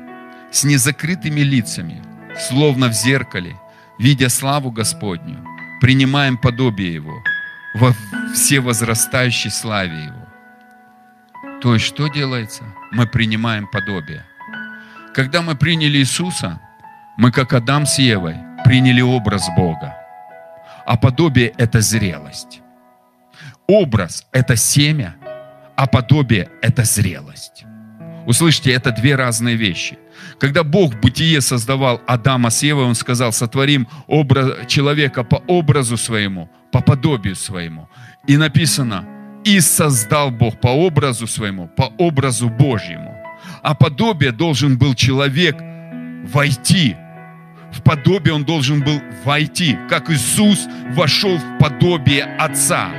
[0.50, 2.02] с незакрытыми лицами,
[2.38, 3.56] словно в зеркале,
[3.98, 5.44] видя славу Господню,
[5.82, 7.24] принимаем подобие Его
[7.74, 7.92] во
[8.32, 10.28] всевозрастающей славе Его.
[11.60, 12.62] То есть, что делается?
[12.92, 14.24] Мы принимаем подобие.
[15.12, 16.60] Когда мы приняли Иисуса,
[17.16, 19.96] мы, как Адам с Евой, приняли образ Бога.
[20.86, 22.60] А подобие– это зрелость.
[23.66, 25.16] Образ– это семя,
[25.74, 27.64] а подобие– это зрелость.
[28.24, 29.98] Услышьте, это две разные вещи.
[30.38, 36.48] Когда Бог бытие создавал Адама с Евой, Он сказал, сотворим образ, человека по образу своему,
[36.70, 37.88] по подобию своему.
[38.26, 39.06] И написано,
[39.44, 43.14] и создал Бог по образу своему, по образу Божьему.
[43.62, 45.56] А подобие должен был человек
[46.32, 46.96] войти.
[47.72, 52.90] В подобие он должен был войти, как Иисус вошел в подобие Отца.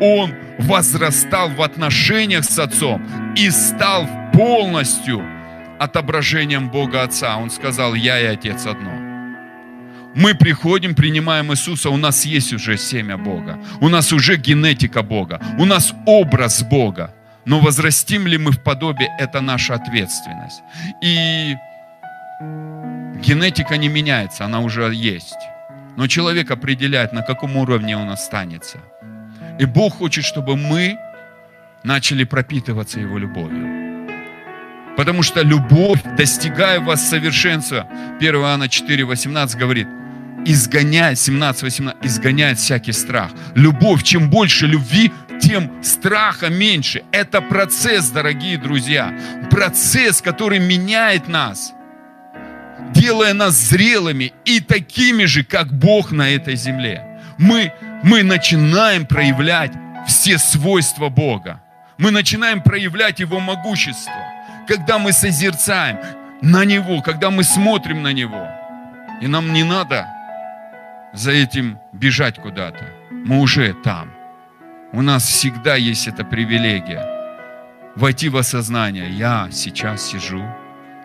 [0.00, 3.02] Он возрастал в отношениях с Отцом
[3.36, 5.22] и стал полностью
[5.80, 7.36] отображением Бога Отца.
[7.38, 8.90] Он сказал, я и Отец одно.
[10.14, 15.40] Мы приходим, принимаем Иисуса, у нас есть уже семя Бога, у нас уже генетика Бога,
[15.58, 17.14] у нас образ Бога.
[17.46, 20.62] Но возрастим ли мы в подобие, это наша ответственность.
[21.02, 21.56] И
[23.24, 25.38] генетика не меняется, она уже есть.
[25.96, 28.78] Но человек определяет, на каком уровне он останется.
[29.60, 30.98] И Бог хочет, чтобы мы
[31.84, 33.79] начали пропитываться Его любовью.
[35.00, 39.88] Потому что любовь, достигая вас совершенства, 1 Иоанна 4, 18 говорит,
[40.44, 43.30] изгоняет, 17, 18, изгоняет всякий страх.
[43.54, 45.10] Любовь, чем больше любви,
[45.40, 47.02] тем страха меньше.
[47.12, 49.18] Это процесс, дорогие друзья.
[49.50, 51.72] Процесс, который меняет нас,
[52.92, 57.22] делая нас зрелыми и такими же, как Бог на этой земле.
[57.38, 59.72] Мы, мы начинаем проявлять
[60.06, 61.62] все свойства Бога.
[61.96, 64.12] Мы начинаем проявлять Его могущество
[64.70, 65.98] когда мы созерцаем
[66.42, 68.46] на Него, когда мы смотрим на Него.
[69.20, 70.06] И нам не надо
[71.12, 72.84] за этим бежать куда-то.
[73.10, 74.12] Мы уже там.
[74.92, 77.04] У нас всегда есть эта привилегия
[77.96, 79.10] войти в осознание.
[79.10, 80.40] Я сейчас сижу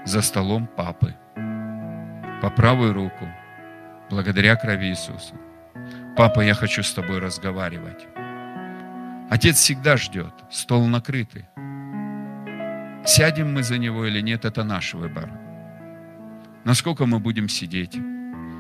[0.06, 1.16] за столом папы
[2.42, 3.28] по правую руку,
[4.12, 5.34] благодаря крови Иисуса.
[6.16, 8.06] Папа, я хочу с тобой разговаривать.
[9.32, 11.46] Отец всегда ждет, стол накрытый.
[13.06, 15.30] Сядем мы за него или нет, это наш выбор.
[16.64, 17.96] Насколько мы будем сидеть,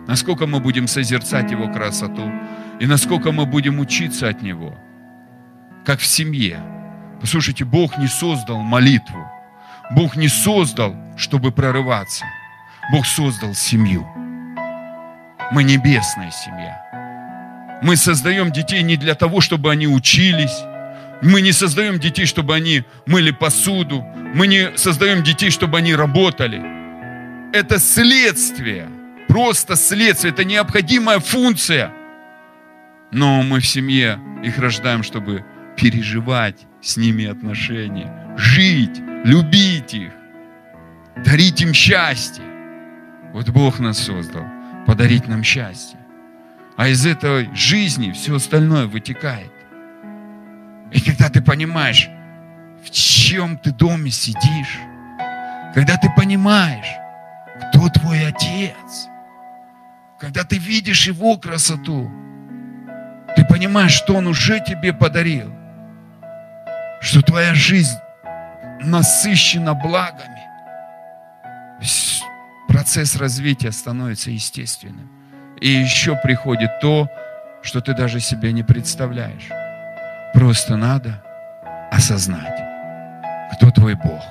[0.08, 2.32] насколько мы будем созерцать его красоту,
[2.80, 4.78] и насколько мы будем учиться от него,
[5.84, 6.60] как в семье.
[7.20, 9.26] Послушайте, Бог не создал молитву,
[9.92, 12.26] Бог не создал, чтобы прорываться.
[12.92, 14.06] Бог создал семью.
[15.52, 17.80] Мы небесная семья.
[17.82, 20.64] Мы создаем детей не для того, чтобы они учились,
[21.26, 24.06] мы не создаем детей, чтобы они мыли посуду.
[24.36, 26.62] Мы не создаем детей, чтобы они работали.
[27.52, 28.88] Это следствие.
[29.28, 30.32] Просто следствие.
[30.34, 31.92] Это необходимая функция.
[33.12, 35.44] Но мы в семье их рождаем, чтобы
[35.76, 38.36] переживать с ними отношения.
[38.38, 40.12] Жить, любить их.
[41.26, 42.44] Дарить им счастье.
[43.34, 44.46] Вот Бог нас создал.
[44.86, 45.98] Подарить нам счастье.
[46.78, 49.55] А из этой жизни все остальное вытекает.
[50.92, 52.10] И когда ты понимаешь,
[52.84, 54.80] в чем ты доме сидишь,
[55.74, 56.88] когда ты понимаешь,
[57.70, 59.08] кто твой отец,
[60.20, 62.12] когда ты видишь его красоту,
[63.36, 65.54] ты понимаешь, что он уже тебе подарил,
[67.02, 67.98] что твоя жизнь
[68.82, 70.42] насыщена благами,
[72.68, 75.10] процесс развития становится естественным.
[75.60, 77.10] И еще приходит то,
[77.62, 79.50] что ты даже себе не представляешь.
[80.36, 81.24] Просто надо
[81.92, 82.60] осознать,
[83.54, 84.22] кто твой Бог,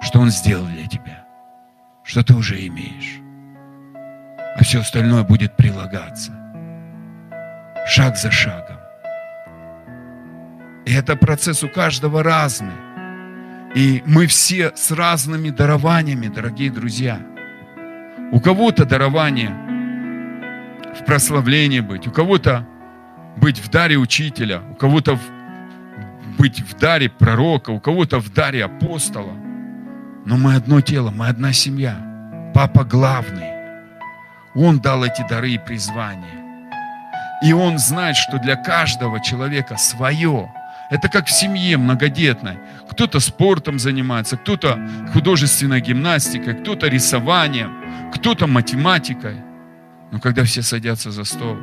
[0.00, 1.24] что Он сделал для тебя,
[2.02, 3.20] что ты уже имеешь.
[4.56, 6.32] А все остальное будет прилагаться.
[7.86, 8.78] Шаг за шагом.
[10.84, 12.74] И это процесс у каждого разный.
[13.76, 17.20] И мы все с разными дарованиями, дорогие друзья.
[18.32, 19.50] У кого-то дарование
[21.00, 22.66] в прославлении быть, у кого-то
[23.36, 25.18] быть в даре учителя, у кого-то
[26.38, 29.34] быть в даре пророка, у кого-то в даре апостола.
[30.24, 31.96] Но мы одно тело, мы одна семья.
[32.54, 33.50] Папа главный.
[34.54, 36.42] Он дал эти дары и призвания.
[37.42, 40.52] И он знает, что для каждого человека свое.
[40.90, 42.58] Это как в семье многодетной.
[42.90, 44.78] Кто-то спортом занимается, кто-то
[45.12, 47.72] художественной гимнастикой, кто-то рисованием,
[48.14, 49.36] кто-то математикой.
[50.12, 51.56] Но когда все садятся за стол,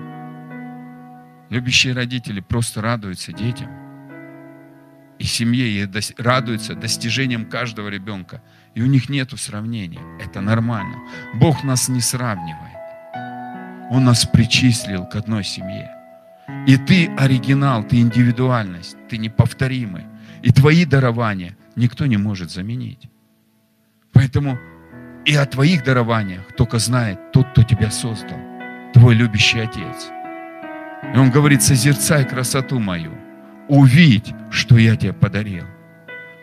[1.49, 3.69] любящие родители просто радуются детям
[5.19, 8.41] и семье, и радуются достижениям каждого ребенка.
[8.73, 9.99] И у них нет сравнения.
[10.19, 10.97] Это нормально.
[11.35, 12.77] Бог нас не сравнивает.
[13.91, 15.91] Он нас причислил к одной семье.
[16.67, 20.05] И ты оригинал, ты индивидуальность, ты неповторимый.
[20.41, 23.09] И твои дарования никто не может заменить.
[24.13, 24.57] Поэтому
[25.25, 28.39] и о твоих дарованиях только знает тот, кто тебя создал,
[28.93, 30.11] твой любящий Отец.
[31.13, 33.11] И он говорит, созерцай красоту мою,
[33.67, 35.65] увидь, что я тебе подарил.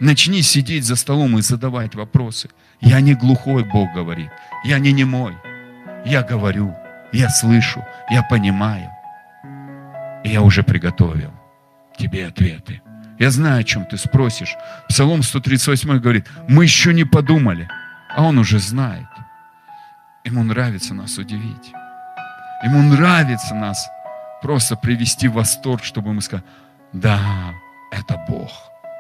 [0.01, 2.51] Начни сидеть за столом и задавать вопросы.
[2.81, 4.31] Я не глухой, Бог говорит.
[4.65, 5.35] Я не немой.
[6.05, 6.77] Я говорю,
[7.13, 8.91] я слышу, я понимаю.
[10.25, 11.33] И я уже приготовил
[11.97, 12.83] тебе ответы.
[13.19, 14.55] Я знаю, о чем ты спросишь.
[14.89, 17.69] Псалом 138 говорит, мы еще не подумали,
[18.15, 19.07] а он уже знает.
[20.25, 21.73] Ему нравится нас удивить.
[22.65, 23.89] Ему нравится нас
[24.47, 26.47] просто привести в восторг, чтобы мы сказали,
[26.93, 27.53] да,
[27.91, 28.53] это Бог,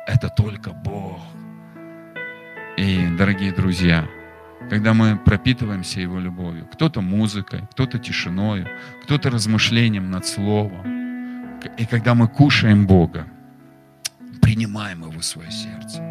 [0.09, 1.21] это только Бог.
[2.77, 4.09] И, дорогие друзья,
[4.69, 8.67] когда мы пропитываемся Его любовью, кто-то музыкой, кто-то тишиной,
[9.05, 13.29] кто-то размышлением над Словом, и когда мы кушаем Бога,
[14.43, 16.03] принимаем Его в свое сердце,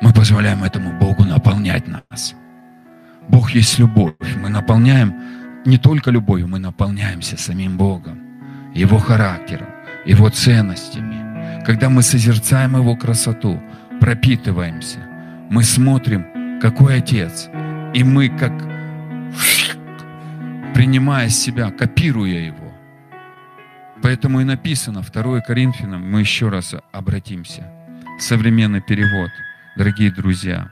[0.00, 2.36] мы позволяем этому Богу наполнять нас.
[3.28, 4.14] Бог есть любовь.
[4.40, 8.18] Мы наполняем не только любовью, мы наполняемся самим Богом,
[8.74, 9.66] Его характером,
[10.06, 11.64] Его ценностями.
[11.64, 13.60] Когда мы созерцаем Его красоту,
[14.00, 14.98] пропитываемся,
[15.50, 17.48] мы смотрим, какой Отец.
[17.94, 18.52] И мы как
[20.74, 22.72] принимая себя, копируя Его.
[24.02, 27.64] Поэтому и написано, 2 Коринфянам, мы еще раз обратимся,
[28.20, 29.30] современный перевод,
[29.76, 30.70] дорогие друзья.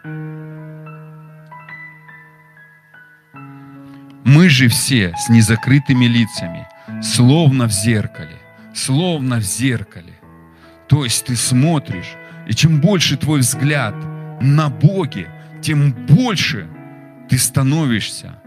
[4.24, 6.66] Мы же все с незакрытыми лицами,
[7.02, 8.38] словно в зеркале,
[8.74, 10.14] словно в зеркале.
[10.88, 12.16] То есть ты смотришь,
[12.48, 13.94] и чем больше твой взгляд
[14.40, 15.28] на Боге,
[15.60, 16.66] тем больше
[17.28, 18.38] ты становишься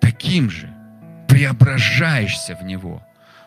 [0.00, 0.68] таким же,
[1.28, 3.02] преображаешься в Него.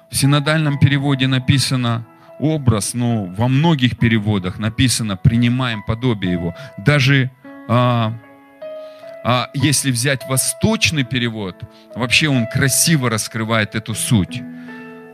[0.09, 2.05] В синодальном переводе написано
[2.39, 6.55] образ, но во многих переводах написано принимаем подобие Его.
[6.78, 7.30] Даже
[7.67, 8.13] а,
[9.24, 11.55] а если взять восточный перевод,
[11.95, 14.41] вообще он красиво раскрывает эту суть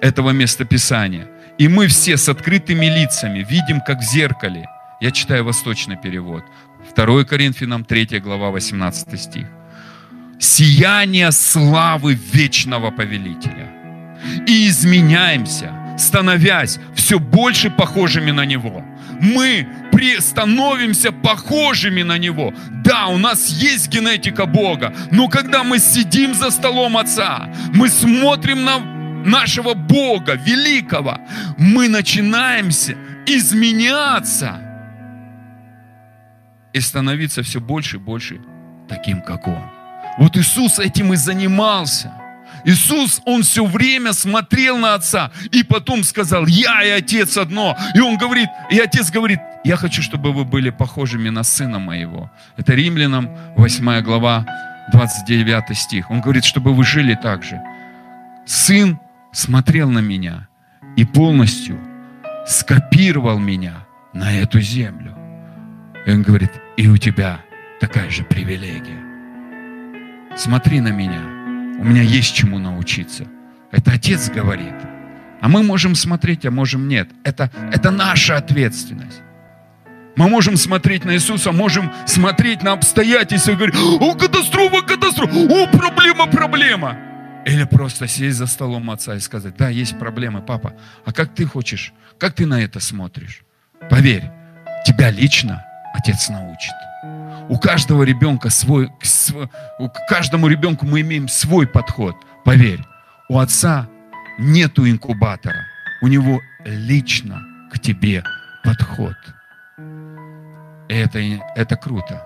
[0.02, 1.28] этого местописания.
[1.58, 4.68] И мы все с открытыми лицами видим, как в зеркале.
[5.02, 6.44] Я читаю восточный перевод.
[6.96, 9.48] 2 Коринфянам 3 глава 18 стих.
[10.40, 13.72] Сияние славы вечного повелителя.
[14.48, 18.84] И изменяемся, становясь все больше похожими на Него
[19.22, 19.68] мы
[20.20, 22.54] становимся похожими на Него.
[22.84, 28.64] Да, у нас есть генетика Бога, но когда мы сидим за столом Отца, мы смотрим
[28.64, 28.80] на
[29.26, 31.20] нашего Бога великого,
[31.58, 32.96] мы начинаемся
[33.26, 34.62] изменяться
[36.74, 38.40] и становиться все больше и больше
[38.88, 39.64] таким, как Он.
[40.20, 42.12] Вот Иисус этим и занимался–
[42.66, 47.78] Иисус, Он все время смотрел на Отца и потом сказал, я и Отец одно.
[47.96, 52.32] И Он говорит, и Отец говорит, я хочу, чтобы вы были похожими на Сына Моего.
[52.58, 54.46] Это Римлянам 8 глава
[54.92, 56.10] 29 стих.
[56.10, 57.62] Он говорит, чтобы вы жили так же.
[58.46, 59.00] Сын
[59.34, 60.48] смотрел на меня
[60.96, 61.80] и полностью
[62.46, 65.16] скопировал меня на эту землю.
[66.06, 67.42] И он говорит, и у тебя
[67.80, 69.04] такая же привилегия.
[70.38, 71.37] Смотри на меня
[71.78, 73.28] у меня есть чему научиться.
[73.72, 74.76] Это Отец говорит.
[75.42, 77.10] А мы можем смотреть, а можем нет.
[77.24, 79.22] Это, это наша ответственность.
[80.16, 85.68] Мы можем смотреть на Иисуса, можем смотреть на обстоятельства и говорить, о, катастрофа, катастрофа, о,
[85.68, 86.98] проблема, проблема.
[87.46, 90.74] Или просто сесть за столом отца и сказать, да, есть проблемы, папа,
[91.06, 93.44] а как ты хочешь, как ты на это смотришь?
[93.92, 94.24] Поверь,
[94.86, 95.64] тебя лично
[95.94, 96.74] отец научит.
[97.50, 102.16] У каждого ребенка свой, к каждому ребенку мы имеем свой подход.
[102.44, 102.82] Поверь,
[103.30, 103.88] у отца
[104.38, 105.66] нету инкубатора.
[106.02, 108.24] У него лично к тебе
[108.64, 109.16] подход.
[110.90, 111.20] Это,
[111.56, 112.24] это круто.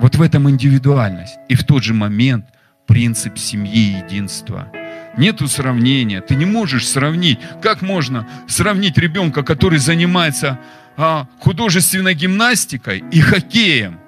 [0.00, 1.38] Вот в этом индивидуальность.
[1.48, 2.46] И в тот же момент
[2.86, 4.70] принцип семьи и единства.
[5.16, 6.20] Нету сравнения.
[6.20, 7.38] Ты не можешь сравнить.
[7.62, 10.58] Как можно сравнить ребенка, который занимается
[10.96, 14.01] а, художественной гимнастикой и хоккеем?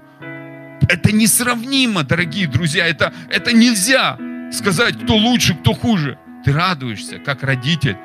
[0.89, 2.87] Это несравнимо, дорогие друзья.
[2.87, 4.19] Это, это нельзя
[4.53, 6.19] сказать, кто лучше, кто хуже.
[6.45, 7.97] Ты радуешься, как родитель,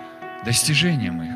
[0.46, 1.36] достижениям их.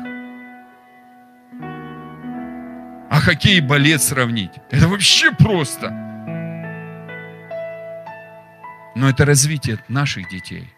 [3.10, 4.52] А хоккей и балет сравнить.
[4.70, 6.04] Это вообще просто.
[8.94, 10.72] но это развитие наших детей.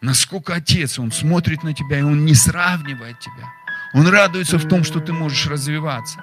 [0.00, 3.52] Насколько отец, он смотрит на тебя, и он не сравнивает тебя.
[3.92, 6.22] Он радуется в том, что ты можешь развиваться.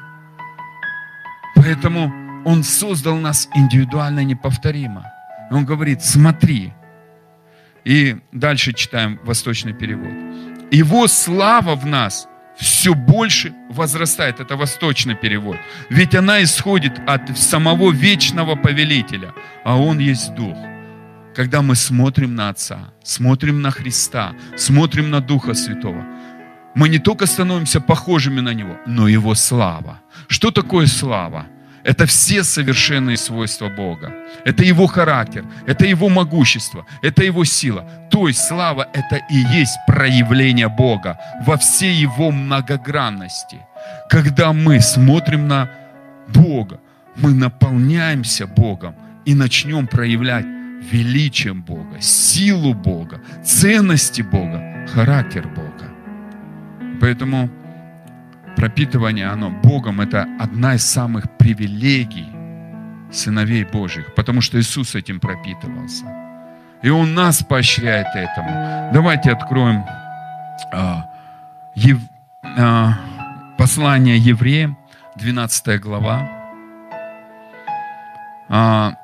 [1.55, 2.11] Поэтому
[2.45, 5.11] он создал нас индивидуально неповторимо.
[5.51, 6.73] Он говорит, смотри.
[7.85, 10.11] И дальше читаем восточный перевод.
[10.71, 12.27] Его слава в нас
[12.57, 14.39] все больше возрастает.
[14.39, 15.57] Это восточный перевод.
[15.89, 19.33] Ведь она исходит от самого вечного повелителя,
[19.63, 20.57] а он есть Дух.
[21.35, 26.03] Когда мы смотрим на Отца, смотрим на Христа, смотрим на Духа Святого,
[26.75, 30.01] мы не только становимся похожими на Него, но Его слава.
[30.27, 31.45] Что такое слава?
[31.87, 34.11] Это все совершенные свойства Бога.
[34.43, 37.85] Это Его характер, это Его могущество, это Его сила.
[38.11, 43.59] То есть слава– это и есть проявление Бога во всей Его многогранности.
[44.09, 45.69] Когда мы смотрим на
[46.27, 46.81] Бога,
[47.15, 50.45] мы наполняемся Богом и начнем проявлять
[50.91, 55.87] величием Бога, силу Бога, ценности Бога, характер Бога.
[56.99, 57.49] Поэтому
[58.57, 62.27] пропитывание, оно Богом, это одна из самых привилегий
[63.11, 66.05] сыновей Божьих, потому что Иисус этим пропитывался.
[66.81, 68.91] И Он нас поощряет этому.
[68.93, 69.85] Давайте откроем
[70.73, 71.05] а,
[71.75, 71.99] ев,
[72.43, 72.97] а,
[73.59, 74.75] послание евреям,
[75.17, 76.27] 12 глава,
[78.49, 78.95] а,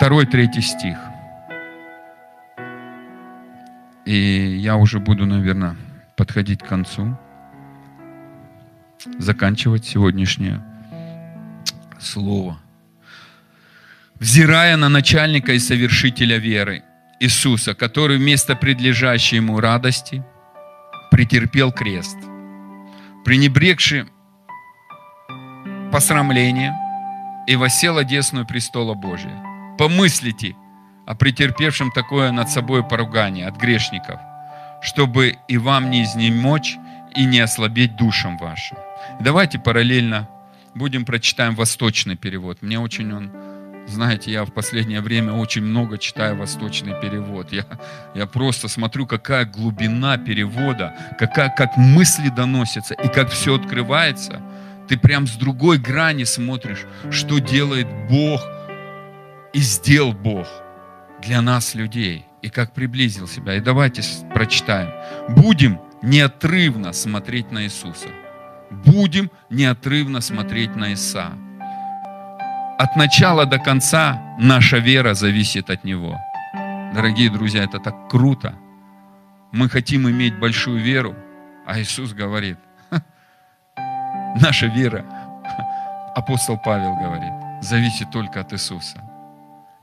[0.00, 0.98] 2-3 стих.
[4.04, 5.76] И я уже буду, наверное,
[6.16, 7.16] подходить к концу
[9.18, 10.62] заканчивать сегодняшнее
[12.00, 12.58] слово.
[14.14, 16.82] Взирая на начальника и совершителя веры
[17.20, 20.22] Иисуса, который вместо предлежащей ему радости
[21.10, 22.16] претерпел крест,
[23.24, 24.06] пренебрегши
[25.92, 26.74] посрамление
[27.46, 29.42] и восел одесную престола Божия.
[29.78, 30.56] Помыслите
[31.06, 34.20] о претерпевшем такое над собой поругание от грешников,
[34.82, 36.76] чтобы и вам не изнемочь
[37.14, 38.78] и не ослабеть душам вашим.
[39.20, 40.28] Давайте параллельно
[40.74, 42.62] будем прочитаем восточный перевод.
[42.62, 43.30] Мне очень он,
[43.86, 47.52] знаете, я в последнее время очень много читаю восточный перевод.
[47.52, 47.64] Я,
[48.14, 54.42] я просто смотрю, какая глубина перевода, какая, как мысли доносятся и как все открывается.
[54.88, 58.42] Ты прям с другой грани смотришь, что делает Бог
[59.52, 60.46] и сделал Бог
[61.22, 63.54] для нас, людей, и как приблизил себя.
[63.54, 64.02] И давайте
[64.34, 64.90] прочитаем.
[65.34, 68.08] Будем неотрывно смотреть на Иисуса–
[68.84, 71.32] будем неотрывно смотреть на Иса.
[72.78, 76.18] От начала до конца наша вера зависит от Него.
[76.94, 78.54] Дорогие друзья, это так круто.
[79.52, 81.14] Мы хотим иметь большую веру,
[81.66, 82.58] а Иисус говорит,
[84.40, 85.04] наша вера,
[86.16, 89.00] апостол Павел говорит, зависит только от Иисуса.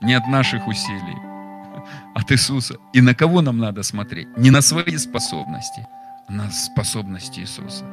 [0.02, 1.16] Не от наших усилий,
[2.14, 2.74] от Иисуса.
[2.92, 4.36] И на кого нам надо смотреть?
[4.36, 5.86] Не на свои способности,
[6.28, 7.84] а на способности Иисуса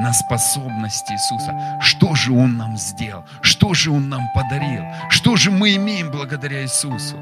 [0.00, 1.78] на способности Иисуса.
[1.80, 3.24] Что же Он нам сделал?
[3.42, 4.84] Что же Он нам подарил?
[5.10, 7.16] Что же мы имеем благодаря Иисусу?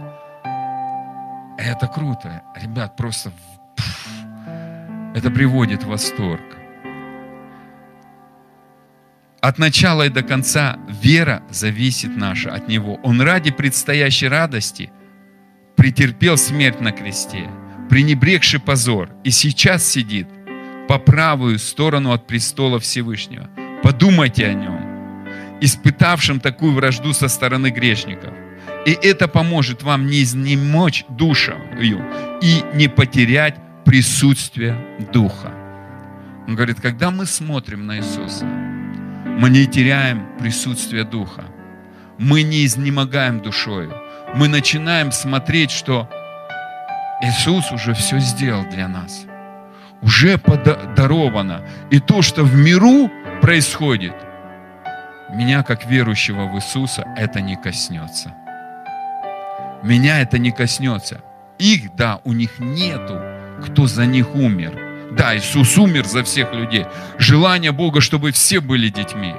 [1.59, 2.43] Это круто.
[2.57, 3.33] Ребят, просто
[5.15, 6.41] это приводит в восторг.
[9.41, 13.01] От начала и до конца вера зависит наша от Него.
[13.03, 14.93] Он ради предстоящей радости
[15.77, 17.49] претерпел смерть на кресте,
[17.89, 20.29] пренебрегший позор, и сейчас сидит–
[20.91, 23.49] по правую сторону от престола Всевышнего.
[23.81, 25.25] Подумайте о нем,
[25.61, 28.35] испытавшем такую вражду со стороны грешников.
[28.87, 32.05] И это поможет вам не изнемочь душою
[32.43, 34.75] и не потерять присутствие
[35.13, 35.53] Духа.
[36.49, 41.45] Он говорит, когда мы смотрим на Иисуса, мы не теряем присутствие Духа.
[42.19, 43.95] Мы не изнемогаем душою.
[44.35, 46.11] Мы начинаем смотреть, что
[47.23, 49.30] Иисус уже все сделал для нас
[50.03, 51.63] уже подаровано.
[51.91, 54.15] И то, что в миру происходит,
[55.31, 58.35] меня, как верующего в Иисуса, это не коснется.
[59.83, 61.23] Меня это не коснется.
[61.59, 63.21] Их, да, у них нету,
[63.65, 65.13] кто за них умер.
[65.13, 66.87] Да, Иисус умер за всех людей.
[67.19, 69.35] Желание Бога, чтобы все были детьми.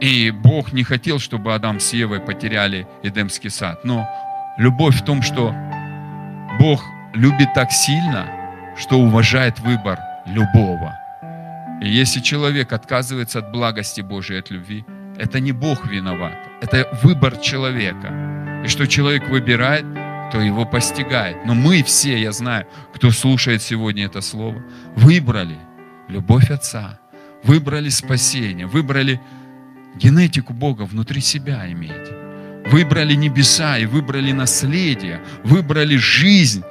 [0.00, 3.84] И Бог не хотел, чтобы Адам с Евой потеряли Эдемский сад.
[3.84, 4.08] Но
[4.56, 5.54] любовь в том, что
[6.58, 6.82] Бог
[7.14, 8.26] любит так сильно–
[8.78, 10.94] что уважает выбор любого.
[11.82, 14.84] И если человек отказывается от благости Божией, от любви,
[15.16, 18.62] это не Бог виноват, это выбор человека.
[18.64, 19.84] И что человек выбирает,
[20.32, 21.44] то его постигает.
[21.46, 24.62] Но мы все, я знаю, кто слушает сегодня это слово,
[24.96, 25.58] выбрали
[26.08, 26.98] любовь Отца,
[27.44, 29.20] выбрали спасение, выбрали
[29.96, 32.12] генетику Бога внутри себя иметь.
[32.70, 36.62] выбрали небеса и выбрали наследие, выбрали жизнь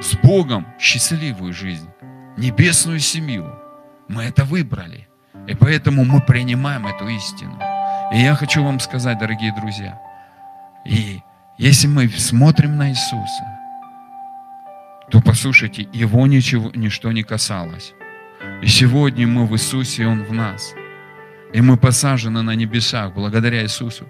[0.00, 1.88] с Богом, счастливую жизнь,
[2.36, 3.46] небесную семью.
[4.08, 5.08] Мы это выбрали.
[5.46, 7.58] И поэтому мы принимаем эту истину.
[8.12, 10.00] И я хочу вам сказать, дорогие друзья,
[10.84, 11.20] и
[11.58, 13.44] если мы смотрим на Иисуса,
[15.10, 17.94] то послушайте, Его ничего, ничто не касалось.
[18.62, 20.74] И сегодня мы в Иисусе, и Он в нас.
[21.52, 24.06] И мы посажены на небесах благодаря Иисусу.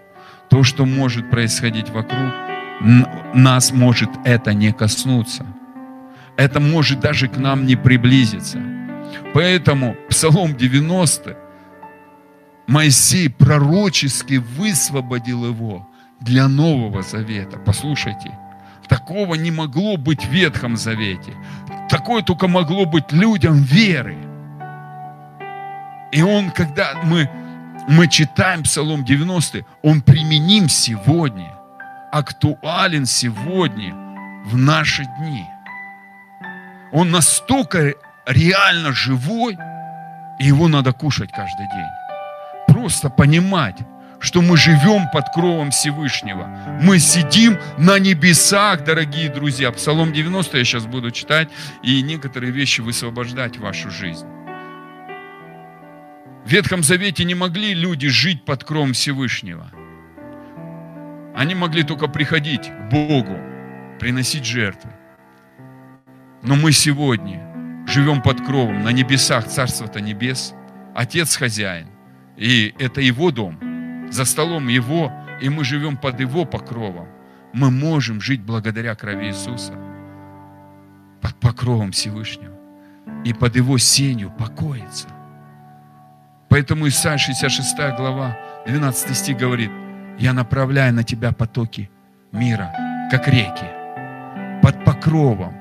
[0.49, 2.33] То, что может происходить вокруг,
[3.35, 5.47] нас может это не коснуться.
[6.37, 8.59] Это может даже к нам не приблизиться.
[9.33, 11.37] Поэтому Псалом 90
[12.67, 15.89] Моисей пророчески высвободил его
[16.21, 17.59] для Нового Завета.
[17.59, 18.37] Послушайте,
[18.89, 21.33] такого не могло быть в Ветхом Завете.
[21.89, 24.17] Такое только могло быть людям веры.
[26.11, 27.31] И он, когда мы,
[27.89, 31.53] мы читаем Псалом 90, он применим сегодня,
[32.11, 33.95] актуален сегодня,
[34.45, 35.45] в наши дни.
[36.97, 37.93] Он настолько
[38.25, 39.59] реально живой,
[40.41, 41.91] и его надо кушать каждый день.
[42.69, 43.77] Просто понимать,
[44.19, 46.49] что мы живем под кровом Всевышнего.
[46.81, 49.73] Мы сидим на небесах, дорогие друзья.
[49.73, 51.51] Псалом 90 я сейчас буду читать,
[51.83, 54.27] и некоторые вещи высвобождать в вашу жизнь.
[56.47, 59.71] В Ветхом Завете не могли люди жить под кровом Всевышнего.
[61.37, 63.39] Они могли только приходить к Богу,
[64.01, 64.96] приносить жертвы.
[66.47, 67.41] Но мы сегодня
[67.89, 70.55] живем под кровом, на небесах, Царство-то небес.
[70.95, 71.89] Отец хозяин.
[72.37, 73.59] И это его дом.
[74.13, 77.09] За столом его, и мы живем под его покровом.
[77.53, 79.73] Мы можем жить благодаря крови Иисуса.
[81.21, 82.55] Под покровом Всевышнего.
[83.25, 85.09] И под его сенью покоиться.
[86.49, 88.37] Поэтому Исайя 66 глава,
[88.67, 89.71] 12 стих говорит,
[90.19, 91.91] я направляю на тебя потоки
[92.31, 92.73] мира,
[93.11, 93.67] как реки,
[94.63, 95.56] под покровом,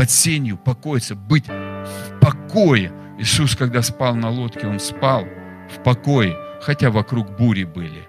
[0.00, 2.90] под сенью покоиться, быть в покое.
[3.18, 5.26] Иисус, когда спал на лодке, Он спал
[5.68, 8.08] в покое, хотя вокруг бури были.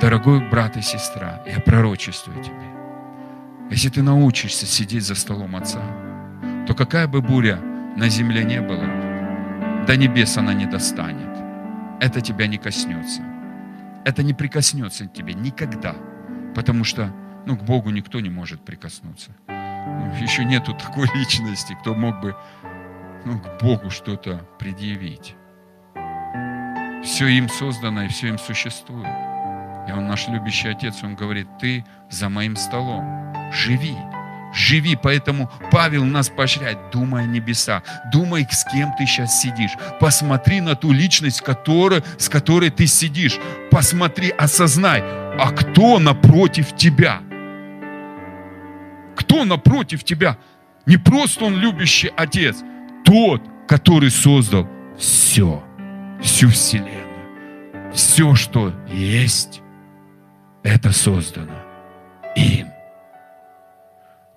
[0.00, 2.70] Дорогой брат и сестра, я пророчествую тебе.
[3.68, 5.82] Если ты научишься сидеть за столом Отца,
[6.68, 7.58] то какая бы буря
[7.96, 11.36] на земле не была, до небес она не достанет.
[11.98, 13.22] Это тебя не коснется.
[14.04, 15.96] Это не прикоснется к тебе никогда.
[16.54, 17.12] Потому что
[17.44, 19.32] ну, к Богу никто не может прикоснуться.
[20.20, 22.36] Еще нету такой личности, кто мог бы
[23.24, 25.34] ну, к Богу что-то предъявить.
[27.02, 29.08] Все им создано и все им существует.
[29.88, 33.96] И Он наш любящий Отец, Он говорит, ты за моим столом, живи,
[34.54, 34.96] живи.
[35.02, 39.72] Поэтому Павел нас поощряет, думай о небесах, думай, с кем ты сейчас сидишь.
[39.98, 43.38] Посмотри на ту личность, которая, с которой ты сидишь.
[43.70, 47.20] Посмотри, осознай, а кто напротив тебя?
[49.16, 50.38] Кто напротив тебя?
[50.86, 52.62] Не просто Он любящий Отец,
[53.04, 55.62] тот, который создал все
[56.20, 57.92] всю Вселенную.
[57.92, 59.62] Все, что есть,
[60.62, 61.54] это создано
[62.36, 62.68] им.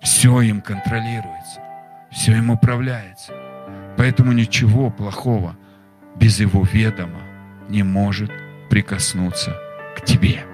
[0.00, 1.60] Все им контролируется,
[2.10, 3.32] все им управляется.
[3.96, 5.56] Поэтому ничего плохого
[6.16, 7.20] без его ведома
[7.68, 8.30] не может
[8.68, 9.56] прикоснуться
[9.96, 10.44] к тебе.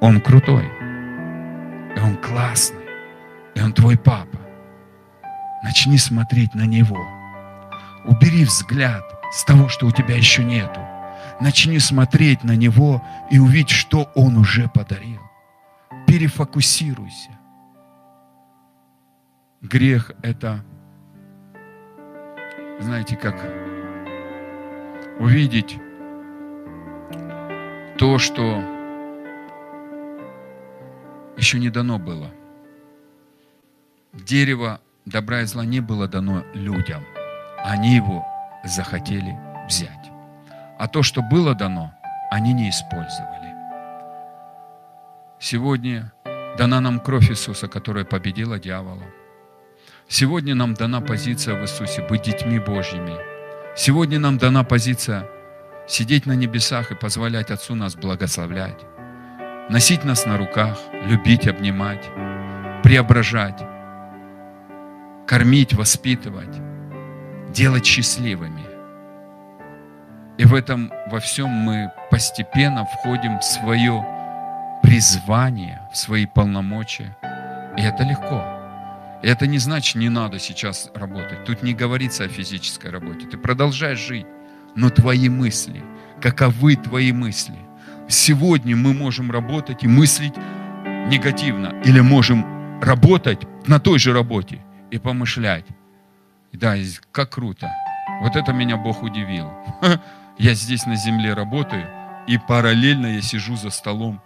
[0.00, 0.70] Он крутой,
[2.00, 2.86] и он классный,
[3.54, 4.38] и он твой папа.
[5.62, 6.98] Начни смотреть на него–
[8.04, 10.80] Убери взгляд с того, что у тебя еще нету.
[11.40, 15.20] Начни смотреть на него и увидеть, что он уже подарил.
[16.06, 17.30] Перефокусируйся.
[19.60, 20.64] Грех– это,
[22.80, 23.36] знаете, как
[25.18, 25.78] увидеть
[27.98, 28.62] то, что
[31.40, 32.30] еще не дано было.
[34.12, 37.04] Дерево добра и зла не было дано людям–
[37.64, 38.26] они его
[38.64, 40.10] захотели взять.
[40.78, 41.92] А то, что было дано,
[42.30, 43.54] они не использовали.
[45.38, 46.12] Сегодня
[46.56, 49.04] дана нам кровь Иисуса, которая победила дьявола.
[50.08, 53.16] Сегодня нам дана позиция в Иисусе быть детьми Божьими.
[53.76, 55.26] Сегодня нам дана позиция
[55.86, 58.80] сидеть на небесах и позволять Отцу нас благословлять,
[59.70, 62.04] носить нас на руках, любить, обнимать,
[62.82, 63.62] преображать,
[65.26, 66.60] кормить, воспитывать
[67.52, 68.64] делать счастливыми.
[70.38, 74.04] И в этом во всем мы постепенно входим в свое
[74.82, 77.16] призвание, в свои полномочия.
[77.76, 78.44] И это легко.
[79.22, 81.44] И это не значит, не надо сейчас работать.
[81.44, 83.26] Тут не говорится о физической работе.
[83.26, 84.26] Ты продолжаешь жить,
[84.74, 85.82] но твои мысли.
[86.20, 87.69] Каковы твои мысли?
[88.10, 90.34] Сегодня мы можем работать и мыслить
[91.06, 93.38] негативно, или можем работать
[93.68, 95.64] на той же работе и помышлять.
[96.52, 96.74] Да,
[97.12, 97.70] как круто.
[98.20, 99.48] Вот это меня Бог удивил.
[100.38, 101.86] Я здесь на земле работаю,
[102.26, 104.22] и параллельно я сижу за столом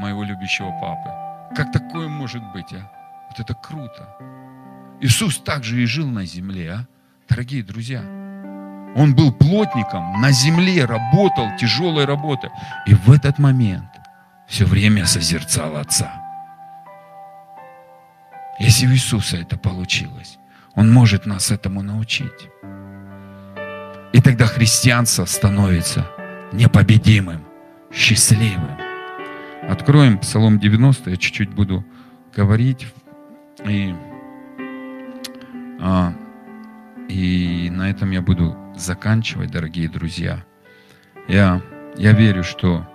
[0.00, 1.54] моего любящего папы.
[1.54, 2.90] Как такое может быть, а?
[3.30, 4.16] Вот это круто.
[5.00, 6.86] Иисус также и жил на земле, а?
[7.28, 8.02] Дорогие друзья,
[8.94, 12.50] он был плотником, на земле работал, тяжелой работой.
[12.86, 13.88] И в этот момент
[14.46, 16.12] все время созерцал Отца.
[18.58, 20.38] Если у Иисуса это получилось,
[20.74, 22.48] Он может нас этому научить.
[24.12, 26.06] И тогда христианство становится
[26.52, 27.44] непобедимым,
[27.92, 28.76] счастливым.
[29.68, 31.84] Откроем Псалом 90, я чуть-чуть буду
[32.36, 32.86] говорить.
[33.64, 33.94] И,
[35.80, 36.12] а,
[37.12, 40.44] и на этом я буду заканчивать, дорогие друзья.
[41.28, 41.60] Я,
[41.96, 42.88] я верю, что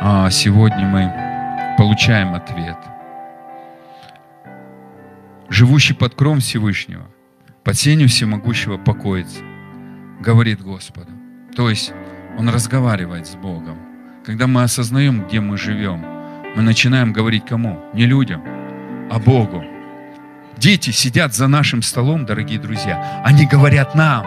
[0.00, 1.12] а, сегодня мы
[1.78, 2.76] получаем ответ.
[5.48, 7.06] Живущий под кром Всевышнего,
[7.62, 9.42] под сенью всемогущего покоится,
[10.20, 11.12] говорит Господу.
[11.54, 11.92] То есть
[12.36, 13.78] он разговаривает с Богом.
[14.26, 16.04] Когда мы осознаем, где мы живем,
[16.56, 17.80] мы начинаем говорить кому?
[17.94, 18.42] Не людям,
[19.08, 19.62] а Богу.
[20.58, 23.22] Дети сидят за нашим столом, дорогие друзья.
[23.24, 24.26] Они говорят нам,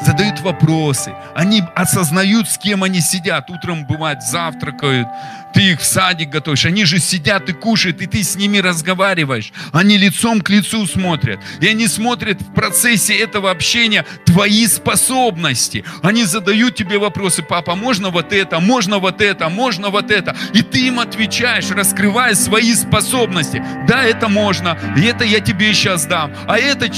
[0.00, 3.50] задают вопросы, они осознают, с кем они сидят.
[3.50, 5.08] Утром, бывает, завтракают,
[5.52, 9.52] ты их в садик готовишь, они же сидят и кушают, и ты с ними разговариваешь.
[9.72, 15.84] Они лицом к лицу смотрят, и они смотрят в процессе этого общения твои способности.
[16.02, 20.36] Они задают тебе вопросы, папа, можно вот это, можно вот это, можно вот это.
[20.54, 23.62] И ты им отвечаешь, раскрывая свои способности.
[23.86, 26.88] Да, это можно, и это я тебе сейчас дам, а это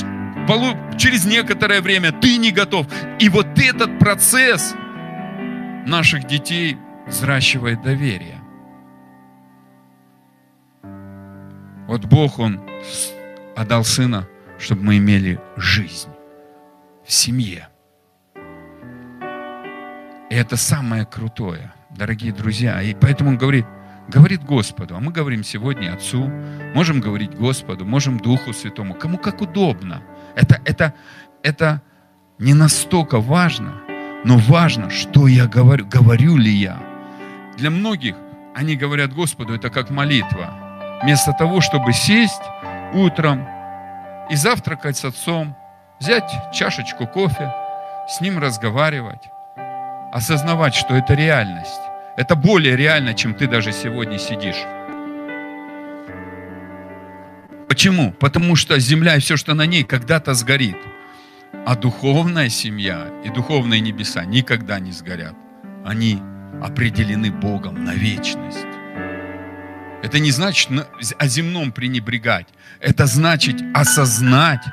[0.99, 2.87] через некоторое время ты не готов.
[3.19, 4.75] И вот этот процесс
[5.87, 6.77] наших детей
[7.07, 8.41] взращивает доверие.
[11.87, 12.61] Вот Бог, Он
[13.57, 14.29] отдал Сына,
[14.59, 16.11] чтобы мы имели жизнь
[17.05, 17.69] в семье.
[20.31, 22.81] И это самое крутое, дорогие друзья.
[22.81, 23.67] И поэтому Он говорит,
[24.07, 26.31] говорит Господу, а мы говорим сегодня Отцу,
[26.75, 30.03] можем говорить Господу, можем Духу Святому, кому как удобно.
[30.35, 30.95] Это, это,
[31.43, 31.83] это
[32.39, 33.75] не настолько важно,
[34.25, 36.79] но важно, что я говорю, говорю ли я.
[37.57, 38.17] Для многих
[38.55, 41.01] они говорят Господу, это как молитва.
[41.03, 42.43] Вместо того, чтобы сесть
[42.93, 43.47] утром
[44.29, 45.57] и завтракать с отцом,
[45.99, 47.53] взять чашечку кофе,
[48.09, 49.29] с ним разговаривать,
[50.13, 51.81] осознавать, что это реальность.
[52.17, 54.57] Это более реально, чем ты даже сегодня сидишь.
[57.71, 58.11] Почему?
[58.11, 60.77] Потому что земля и все, что на ней, когда-то сгорит.
[61.65, 65.37] А духовная семья и духовные небеса никогда не сгорят.
[65.87, 66.21] Они
[66.61, 68.67] определены Богом на вечность.
[70.03, 70.69] Это не значит
[71.17, 72.49] о земном пренебрегать.
[72.81, 74.65] Это значит осознать,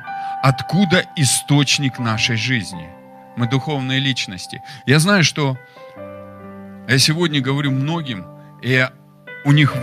[0.41, 2.89] откуда источник нашей жизни.
[3.35, 4.63] Мы духовные личности.
[4.87, 5.55] Я знаю, что
[6.89, 8.25] я сегодня говорю многим,
[8.63, 8.89] и
[9.45, 9.75] у них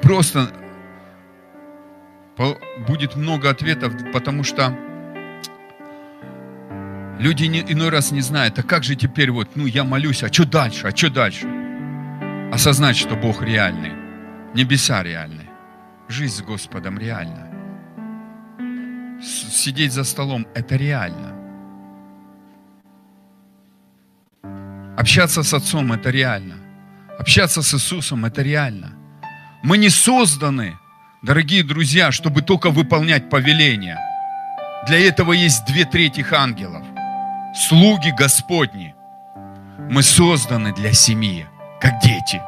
[0.00, 0.61] просто
[2.86, 4.76] будет много ответов, потому что
[7.18, 10.44] люди иной раз не знают, а как же теперь вот, ну я молюсь, а что
[10.44, 11.46] дальше, а что дальше?
[12.52, 13.92] Осознать, что Бог реальный,
[14.54, 15.48] небеса реальны,
[16.08, 17.48] жизнь с Господом реальна.
[19.22, 21.32] Сидеть за столом– это реально.
[24.98, 26.56] Общаться с Отцом– это реально.
[27.18, 28.92] Общаться с Иисусом– это реально.
[29.62, 30.76] Мы не созданы–
[31.22, 33.96] Дорогие друзья, чтобы только выполнять повеления.
[34.88, 36.84] Для этого есть две трети ангелов.
[37.54, 38.96] Слуги Господни.
[39.88, 41.46] Мы созданы для семьи,
[41.80, 42.42] как дети.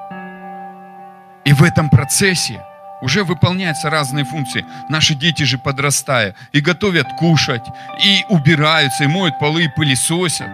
[1.45, 2.65] И в этом процессе
[3.01, 4.67] уже выполняются разные функции.
[4.89, 7.65] Наши дети же подрастая и готовят кушать,
[8.05, 10.49] и убираются, и моют полы, и пылесосят,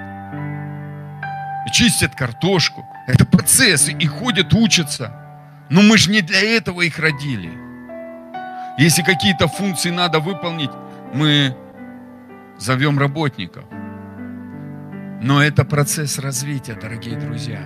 [1.66, 2.86] и чистят картошку.
[3.06, 5.10] Это процессы, и ходят, учатся.
[5.70, 7.69] Но мы же не для этого их родили.
[8.80, 10.70] Если какие-то функции надо выполнить,
[11.12, 11.54] мы
[12.58, 13.64] зовем работников.
[15.20, 17.60] Но это процесс развития, дорогие друзья.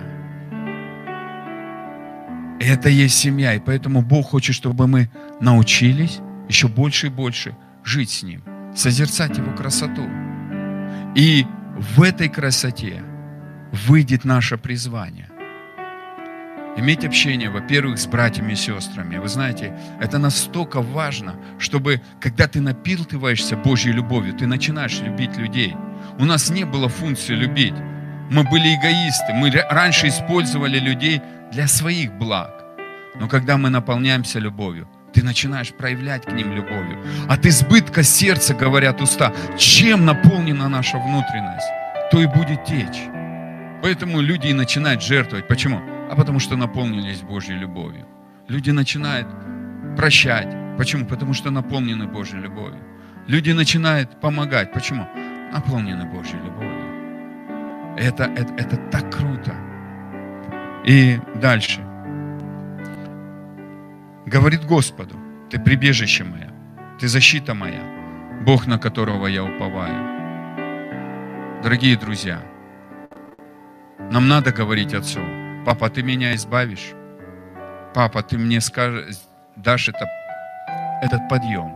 [2.59, 5.09] Это есть семья, и поэтому Бог хочет, чтобы мы
[5.39, 7.55] научились еще больше и больше
[7.85, 8.43] жить с Ним,
[8.75, 10.03] созерцать Его красоту.
[11.15, 11.45] И
[11.77, 13.01] в этой красоте
[13.71, 15.29] выйдет наше призвание
[16.77, 19.17] иметь общение, во-первых, с братьями и сестрами.
[19.17, 25.75] Вы знаете, это настолько важно, чтобы, когда ты напилтываешься Божьей любовью, ты начинаешь любить людей.
[26.19, 27.75] У нас не было функции любить.
[28.29, 29.33] Мы были эгоисты.
[29.33, 31.21] Мы раньше использовали людей
[31.51, 32.51] для своих благ.
[33.19, 36.99] Но когда мы наполняемся любовью, ты начинаешь проявлять к ним любовью.
[37.29, 41.67] От избытка сердца, говорят уста, чем наполнена наша внутренность,
[42.11, 43.03] то и будет течь.
[43.81, 45.47] Поэтому люди и начинают жертвовать.
[45.47, 45.94] Почему?
[46.09, 48.05] А потому что наполнились Божьей любовью.
[48.47, 49.27] Люди начинают
[49.97, 50.47] прощать.
[50.77, 51.05] Почему?
[51.05, 52.79] Потому что наполнены Божьей любовью.
[53.27, 54.71] Люди начинают помогать.
[54.73, 55.07] Почему?
[55.53, 56.85] Наполнены Божьей любовью.
[57.97, 59.55] Это, это, это так круто.
[60.85, 61.81] И дальше.
[64.25, 65.15] Говорит Господу,
[65.49, 66.51] ты прибежище мое,
[66.99, 67.81] ты защита моя,
[68.45, 70.15] Бог, на которого я уповаю.
[71.63, 72.41] Дорогие друзья,
[74.11, 75.21] нам надо говорить Отцу,
[75.65, 76.93] папа, ты меня избавишь?
[77.93, 79.17] Папа, ты мне скажешь,
[79.55, 80.07] дашь это,
[81.01, 81.75] этот подъем?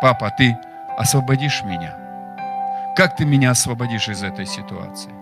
[0.00, 0.56] Папа, ты
[0.96, 1.96] освободишь меня?
[2.96, 5.12] Как ты меня освободишь из этой ситуации?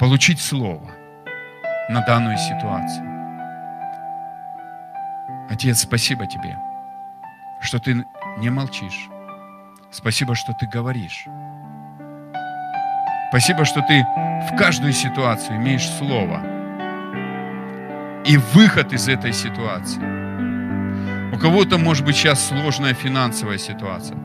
[0.00, 0.90] получить слово
[1.90, 3.06] на данную ситуацию.
[5.50, 6.58] Отец, спасибо тебе,
[7.60, 8.06] что ты
[8.38, 9.08] не молчишь.
[9.90, 11.26] Спасибо, что ты говоришь.
[13.30, 14.04] Спасибо, что ты
[14.52, 16.42] в каждую ситуацию имеешь слово
[18.26, 20.02] и выход из этой ситуации.
[21.32, 24.18] У кого-то может быть сейчас сложная финансовая ситуация.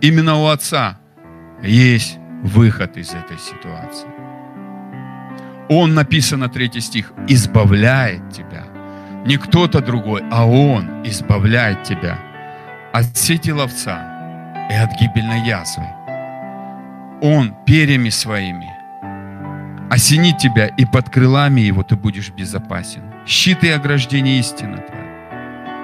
[0.00, 0.98] Именно у Отца
[1.60, 4.06] есть выход из этой ситуации.
[5.68, 8.62] Он, написано, третий стих, избавляет тебя.
[9.26, 12.16] Не кто-то другой, а Он избавляет тебя
[12.92, 13.98] от сети ловца
[14.70, 15.84] и от гибельной язвы.
[17.20, 18.76] Он перьями своими
[19.90, 23.02] осенит тебя, и под крылами Его ты будешь безопасен.
[23.26, 25.06] Щит и ограждение истины твоя.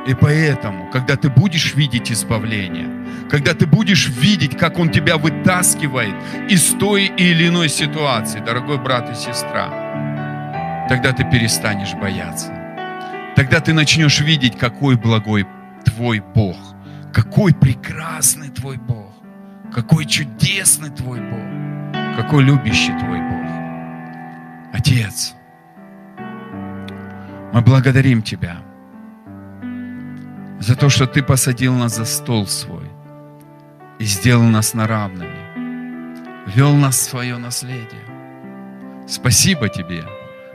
[0.06, 2.88] И поэтому, когда ты будешь видеть избавление,
[3.30, 6.14] когда ты будешь видеть, как Он тебя вытаскивает
[6.50, 12.52] из той или иной ситуации, дорогой брат и сестра, тогда ты перестанешь бояться.
[13.36, 15.46] Тогда ты начнешь видеть, какой благой
[15.84, 16.56] твой Бог,
[17.12, 19.01] какой прекрасный твой Бог,
[19.74, 23.50] какой чудесный твой Бог, какой любящий твой Бог.
[24.72, 25.34] Отец,
[27.52, 28.58] мы благодарим Тебя–
[30.62, 32.88] за то, что Ты посадил нас за стол свой
[33.98, 38.06] и сделал нас на равными, вел нас в свое наследие.
[39.08, 40.04] Спасибо Тебе,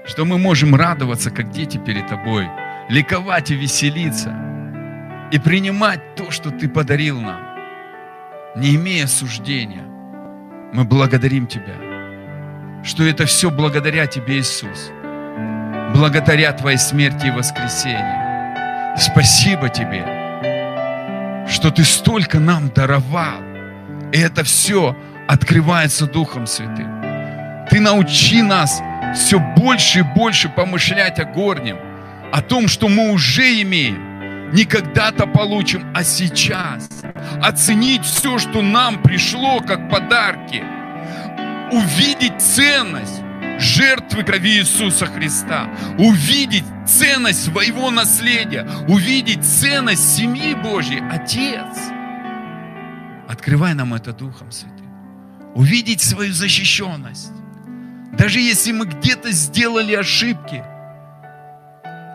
[0.05, 2.47] что мы можем радоваться, как дети перед Тобой,
[2.89, 4.34] ликовать и веселиться,
[5.32, 7.41] и принимать то, что Ты подарил нам,
[8.58, 9.86] не имея суждения.
[10.74, 11.76] Мы благодарим Тебя,
[12.84, 14.91] что это все благодаря Тебе, Иисус,
[15.93, 18.97] благодаря Твоей смерти и воскресению.
[18.97, 20.03] Спасибо Тебе,
[21.47, 23.41] что Ты столько нам даровал.
[24.12, 24.95] И это все
[25.28, 27.68] открывается Духом Святым.
[27.70, 28.82] Ты научи нас
[29.14, 31.78] все больше и больше помышлять о горнем,
[32.32, 34.07] о том, что мы уже имеем,
[34.54, 36.88] не когда-то получим, а сейчас.
[37.41, 40.64] Оценить все, что нам пришло как подарки.
[41.72, 43.22] Увидеть ценность
[43.60, 51.02] жертвы крови Иисуса Христа, увидеть ценность своего наследия, увидеть ценность семьи Божьей.
[51.12, 51.78] Отец,
[53.28, 54.88] открывай нам это Духом Святым.
[55.56, 57.32] Увидеть свою защищенность.
[58.14, 60.64] Даже если мы где-то сделали ошибки,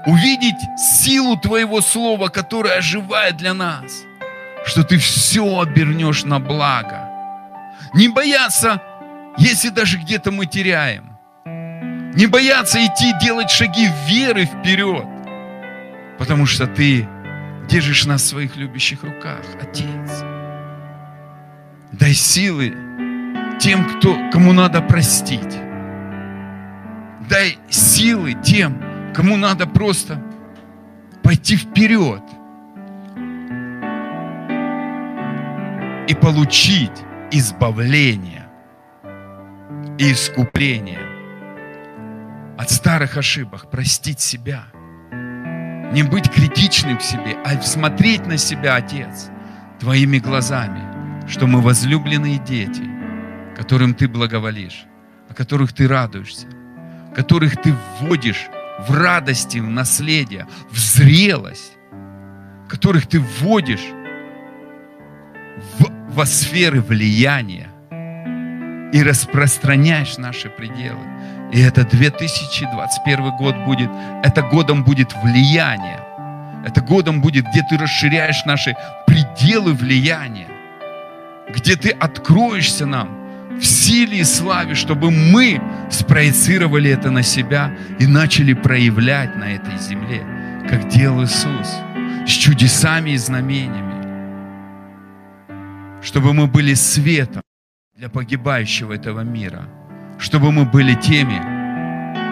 [0.07, 4.05] увидеть силу Твоего Слова, которое оживает для нас,
[4.65, 7.09] что Ты все обернешь на благо.
[7.95, 8.81] Не бояться,
[9.37, 11.13] если даже где-то мы теряем.
[12.15, 15.07] Не бояться идти делать шаги веры вперед.
[16.19, 17.09] Потому что ты
[17.69, 20.23] держишь нас в своих любящих руках, Отец.
[21.93, 22.75] Дай силы
[23.59, 25.59] тем, кто, кому надо простить.
[27.29, 28.83] Дай силы тем,
[29.15, 30.23] кому надо просто
[31.23, 32.23] пойти вперед
[36.09, 36.93] и получить
[37.31, 38.49] избавление
[39.99, 41.01] и искупление
[42.59, 44.65] от старых ошибок, простить себя.
[45.93, 49.31] Не быть критичным к себе, а смотреть на себя, Отец,
[49.79, 52.83] Твоими глазами, что мы возлюбленные дети,
[53.57, 54.87] которым Ты благоволишь,
[55.29, 56.47] о которых Ты радуешься,
[57.15, 58.49] которых Ты вводишь
[58.87, 61.73] в радости, в наследие, в зрелость,
[62.69, 63.87] которых Ты вводишь
[65.79, 67.69] в, во сферы влияния
[68.93, 71.01] и распространяешь наши пределы.
[71.53, 73.91] И это 2021 год будет,
[74.23, 76.01] это годом будет влияние.
[76.65, 78.75] Это годом будет, где ты расширяешь наши
[79.07, 80.49] пределы влияния.
[81.55, 83.22] Где ты откроешься нам
[83.63, 89.79] в силе и славе, чтобы мы спроецировали это на себя и начали проявлять на этой
[89.79, 90.27] земле,
[90.69, 91.77] как делал Иисус,
[92.27, 93.93] с чудесами и знамениями.
[96.03, 97.43] Чтобы мы были светом
[97.97, 99.69] для погибающего этого мира.
[100.19, 101.41] Чтобы мы были теми,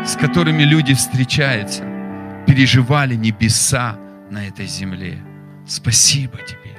[0.04, 1.84] с которыми люди встречаются,
[2.46, 3.96] переживали небеса
[4.30, 5.18] на этой земле.
[5.64, 6.76] Спасибо тебе.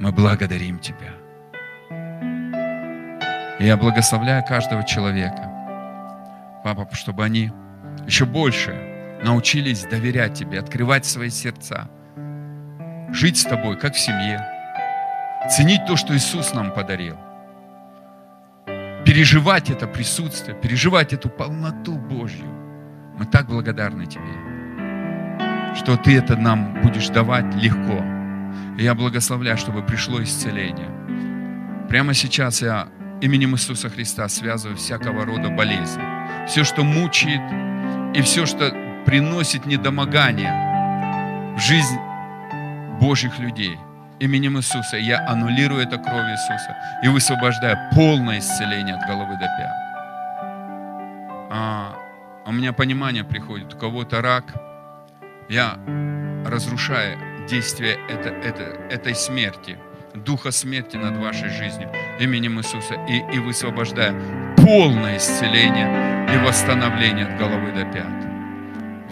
[0.00, 1.19] Мы благодарим тебя.
[3.60, 5.48] И я благословляю каждого человека,
[6.64, 7.52] Папа, чтобы они
[8.06, 8.74] еще больше
[9.22, 11.88] научились доверять Тебе, открывать свои сердца,
[13.12, 14.42] жить с Тобой, как в семье,
[15.50, 17.16] ценить то, что Иисус нам подарил,
[19.04, 22.48] переживать это присутствие, переживать эту полноту Божью.
[23.18, 28.02] Мы так благодарны Тебе, что Ты это нам будешь давать легко.
[28.78, 30.88] И я благословляю, чтобы пришло исцеление.
[31.88, 32.88] Прямо сейчас я
[33.20, 36.02] именем Иисуса Христа связываю всякого рода болезни.
[36.46, 37.40] Все, что мучает,
[38.16, 38.70] и все, что
[39.06, 41.98] приносит недомогание в жизнь
[43.00, 43.78] Божьих людей.
[44.18, 49.72] Именем Иисуса я аннулирую это кровью Иисуса и высвобождаю полное исцеление от головы до пят.
[51.52, 51.96] А,
[52.46, 54.44] у меня понимание приходит, у кого-то рак,
[55.48, 55.78] я
[56.46, 57.18] разрушаю
[57.48, 59.78] действие это, это, этой смерти–
[60.14, 64.14] духа смерти над вашей жизнью именем Иисуса и, и высвобождая
[64.56, 68.30] полное исцеление и восстановление от головы до пят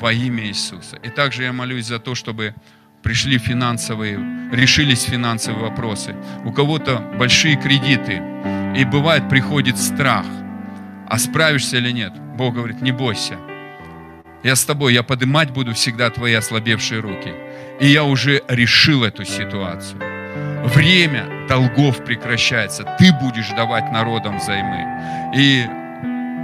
[0.01, 0.97] во имя Иисуса.
[1.03, 2.55] И также я молюсь за то, чтобы
[3.03, 4.19] пришли финансовые,
[4.53, 6.15] решились финансовые вопросы.
[6.45, 8.23] У кого-то большие кредиты,
[8.77, 10.27] и бывает приходит страх,
[11.09, 12.13] а справишься или нет.
[12.37, 13.39] Бог говорит, не бойся.
[14.45, 17.35] Я с тобой, я поднимать буду всегда твои ослабевшие руки.
[17.81, 20.18] И я уже решил эту ситуацию
[20.65, 22.85] время долгов прекращается.
[22.99, 25.33] Ты будешь давать народам займы.
[25.35, 25.67] И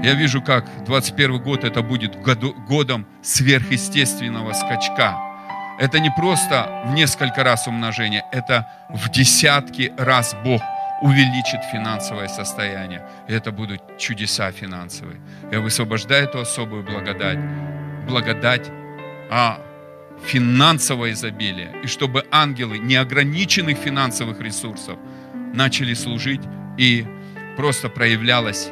[0.03, 5.17] я вижу, как 21 год это будет годом сверхъестественного скачка.
[5.79, 10.63] Это не просто в несколько раз умножение, это в десятки раз Бог
[11.03, 13.03] увеличит финансовое состояние.
[13.29, 15.21] И это будут чудеса финансовые.
[15.51, 17.39] Я высвобождаю эту особую благодать.
[18.07, 18.71] Благодать
[19.31, 19.59] а
[20.27, 24.99] финансовое изобилие, и чтобы ангелы неограниченных финансовых ресурсов
[25.53, 26.41] начали служить
[26.79, 27.07] и
[27.57, 28.71] просто проявлялось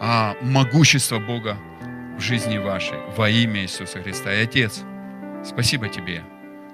[0.00, 1.56] а, могущество Бога
[2.18, 4.32] в жизни вашей во имя Иисуса Христа.
[4.34, 4.82] И Отец,
[5.44, 6.22] спасибо Тебе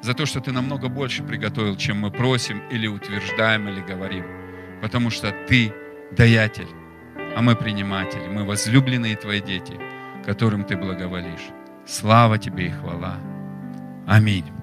[0.03, 4.25] за то, что Ты намного больше приготовил, чем мы просим или утверждаем или говорим.
[4.81, 5.73] Потому что Ты
[6.11, 6.69] даятель,
[7.37, 9.79] а мы приниматели, мы возлюбленные Твои дети,
[10.25, 11.51] которым Ты благоволишь.
[11.87, 13.19] Слава Тебе и хвала.
[14.07, 14.62] Аминь.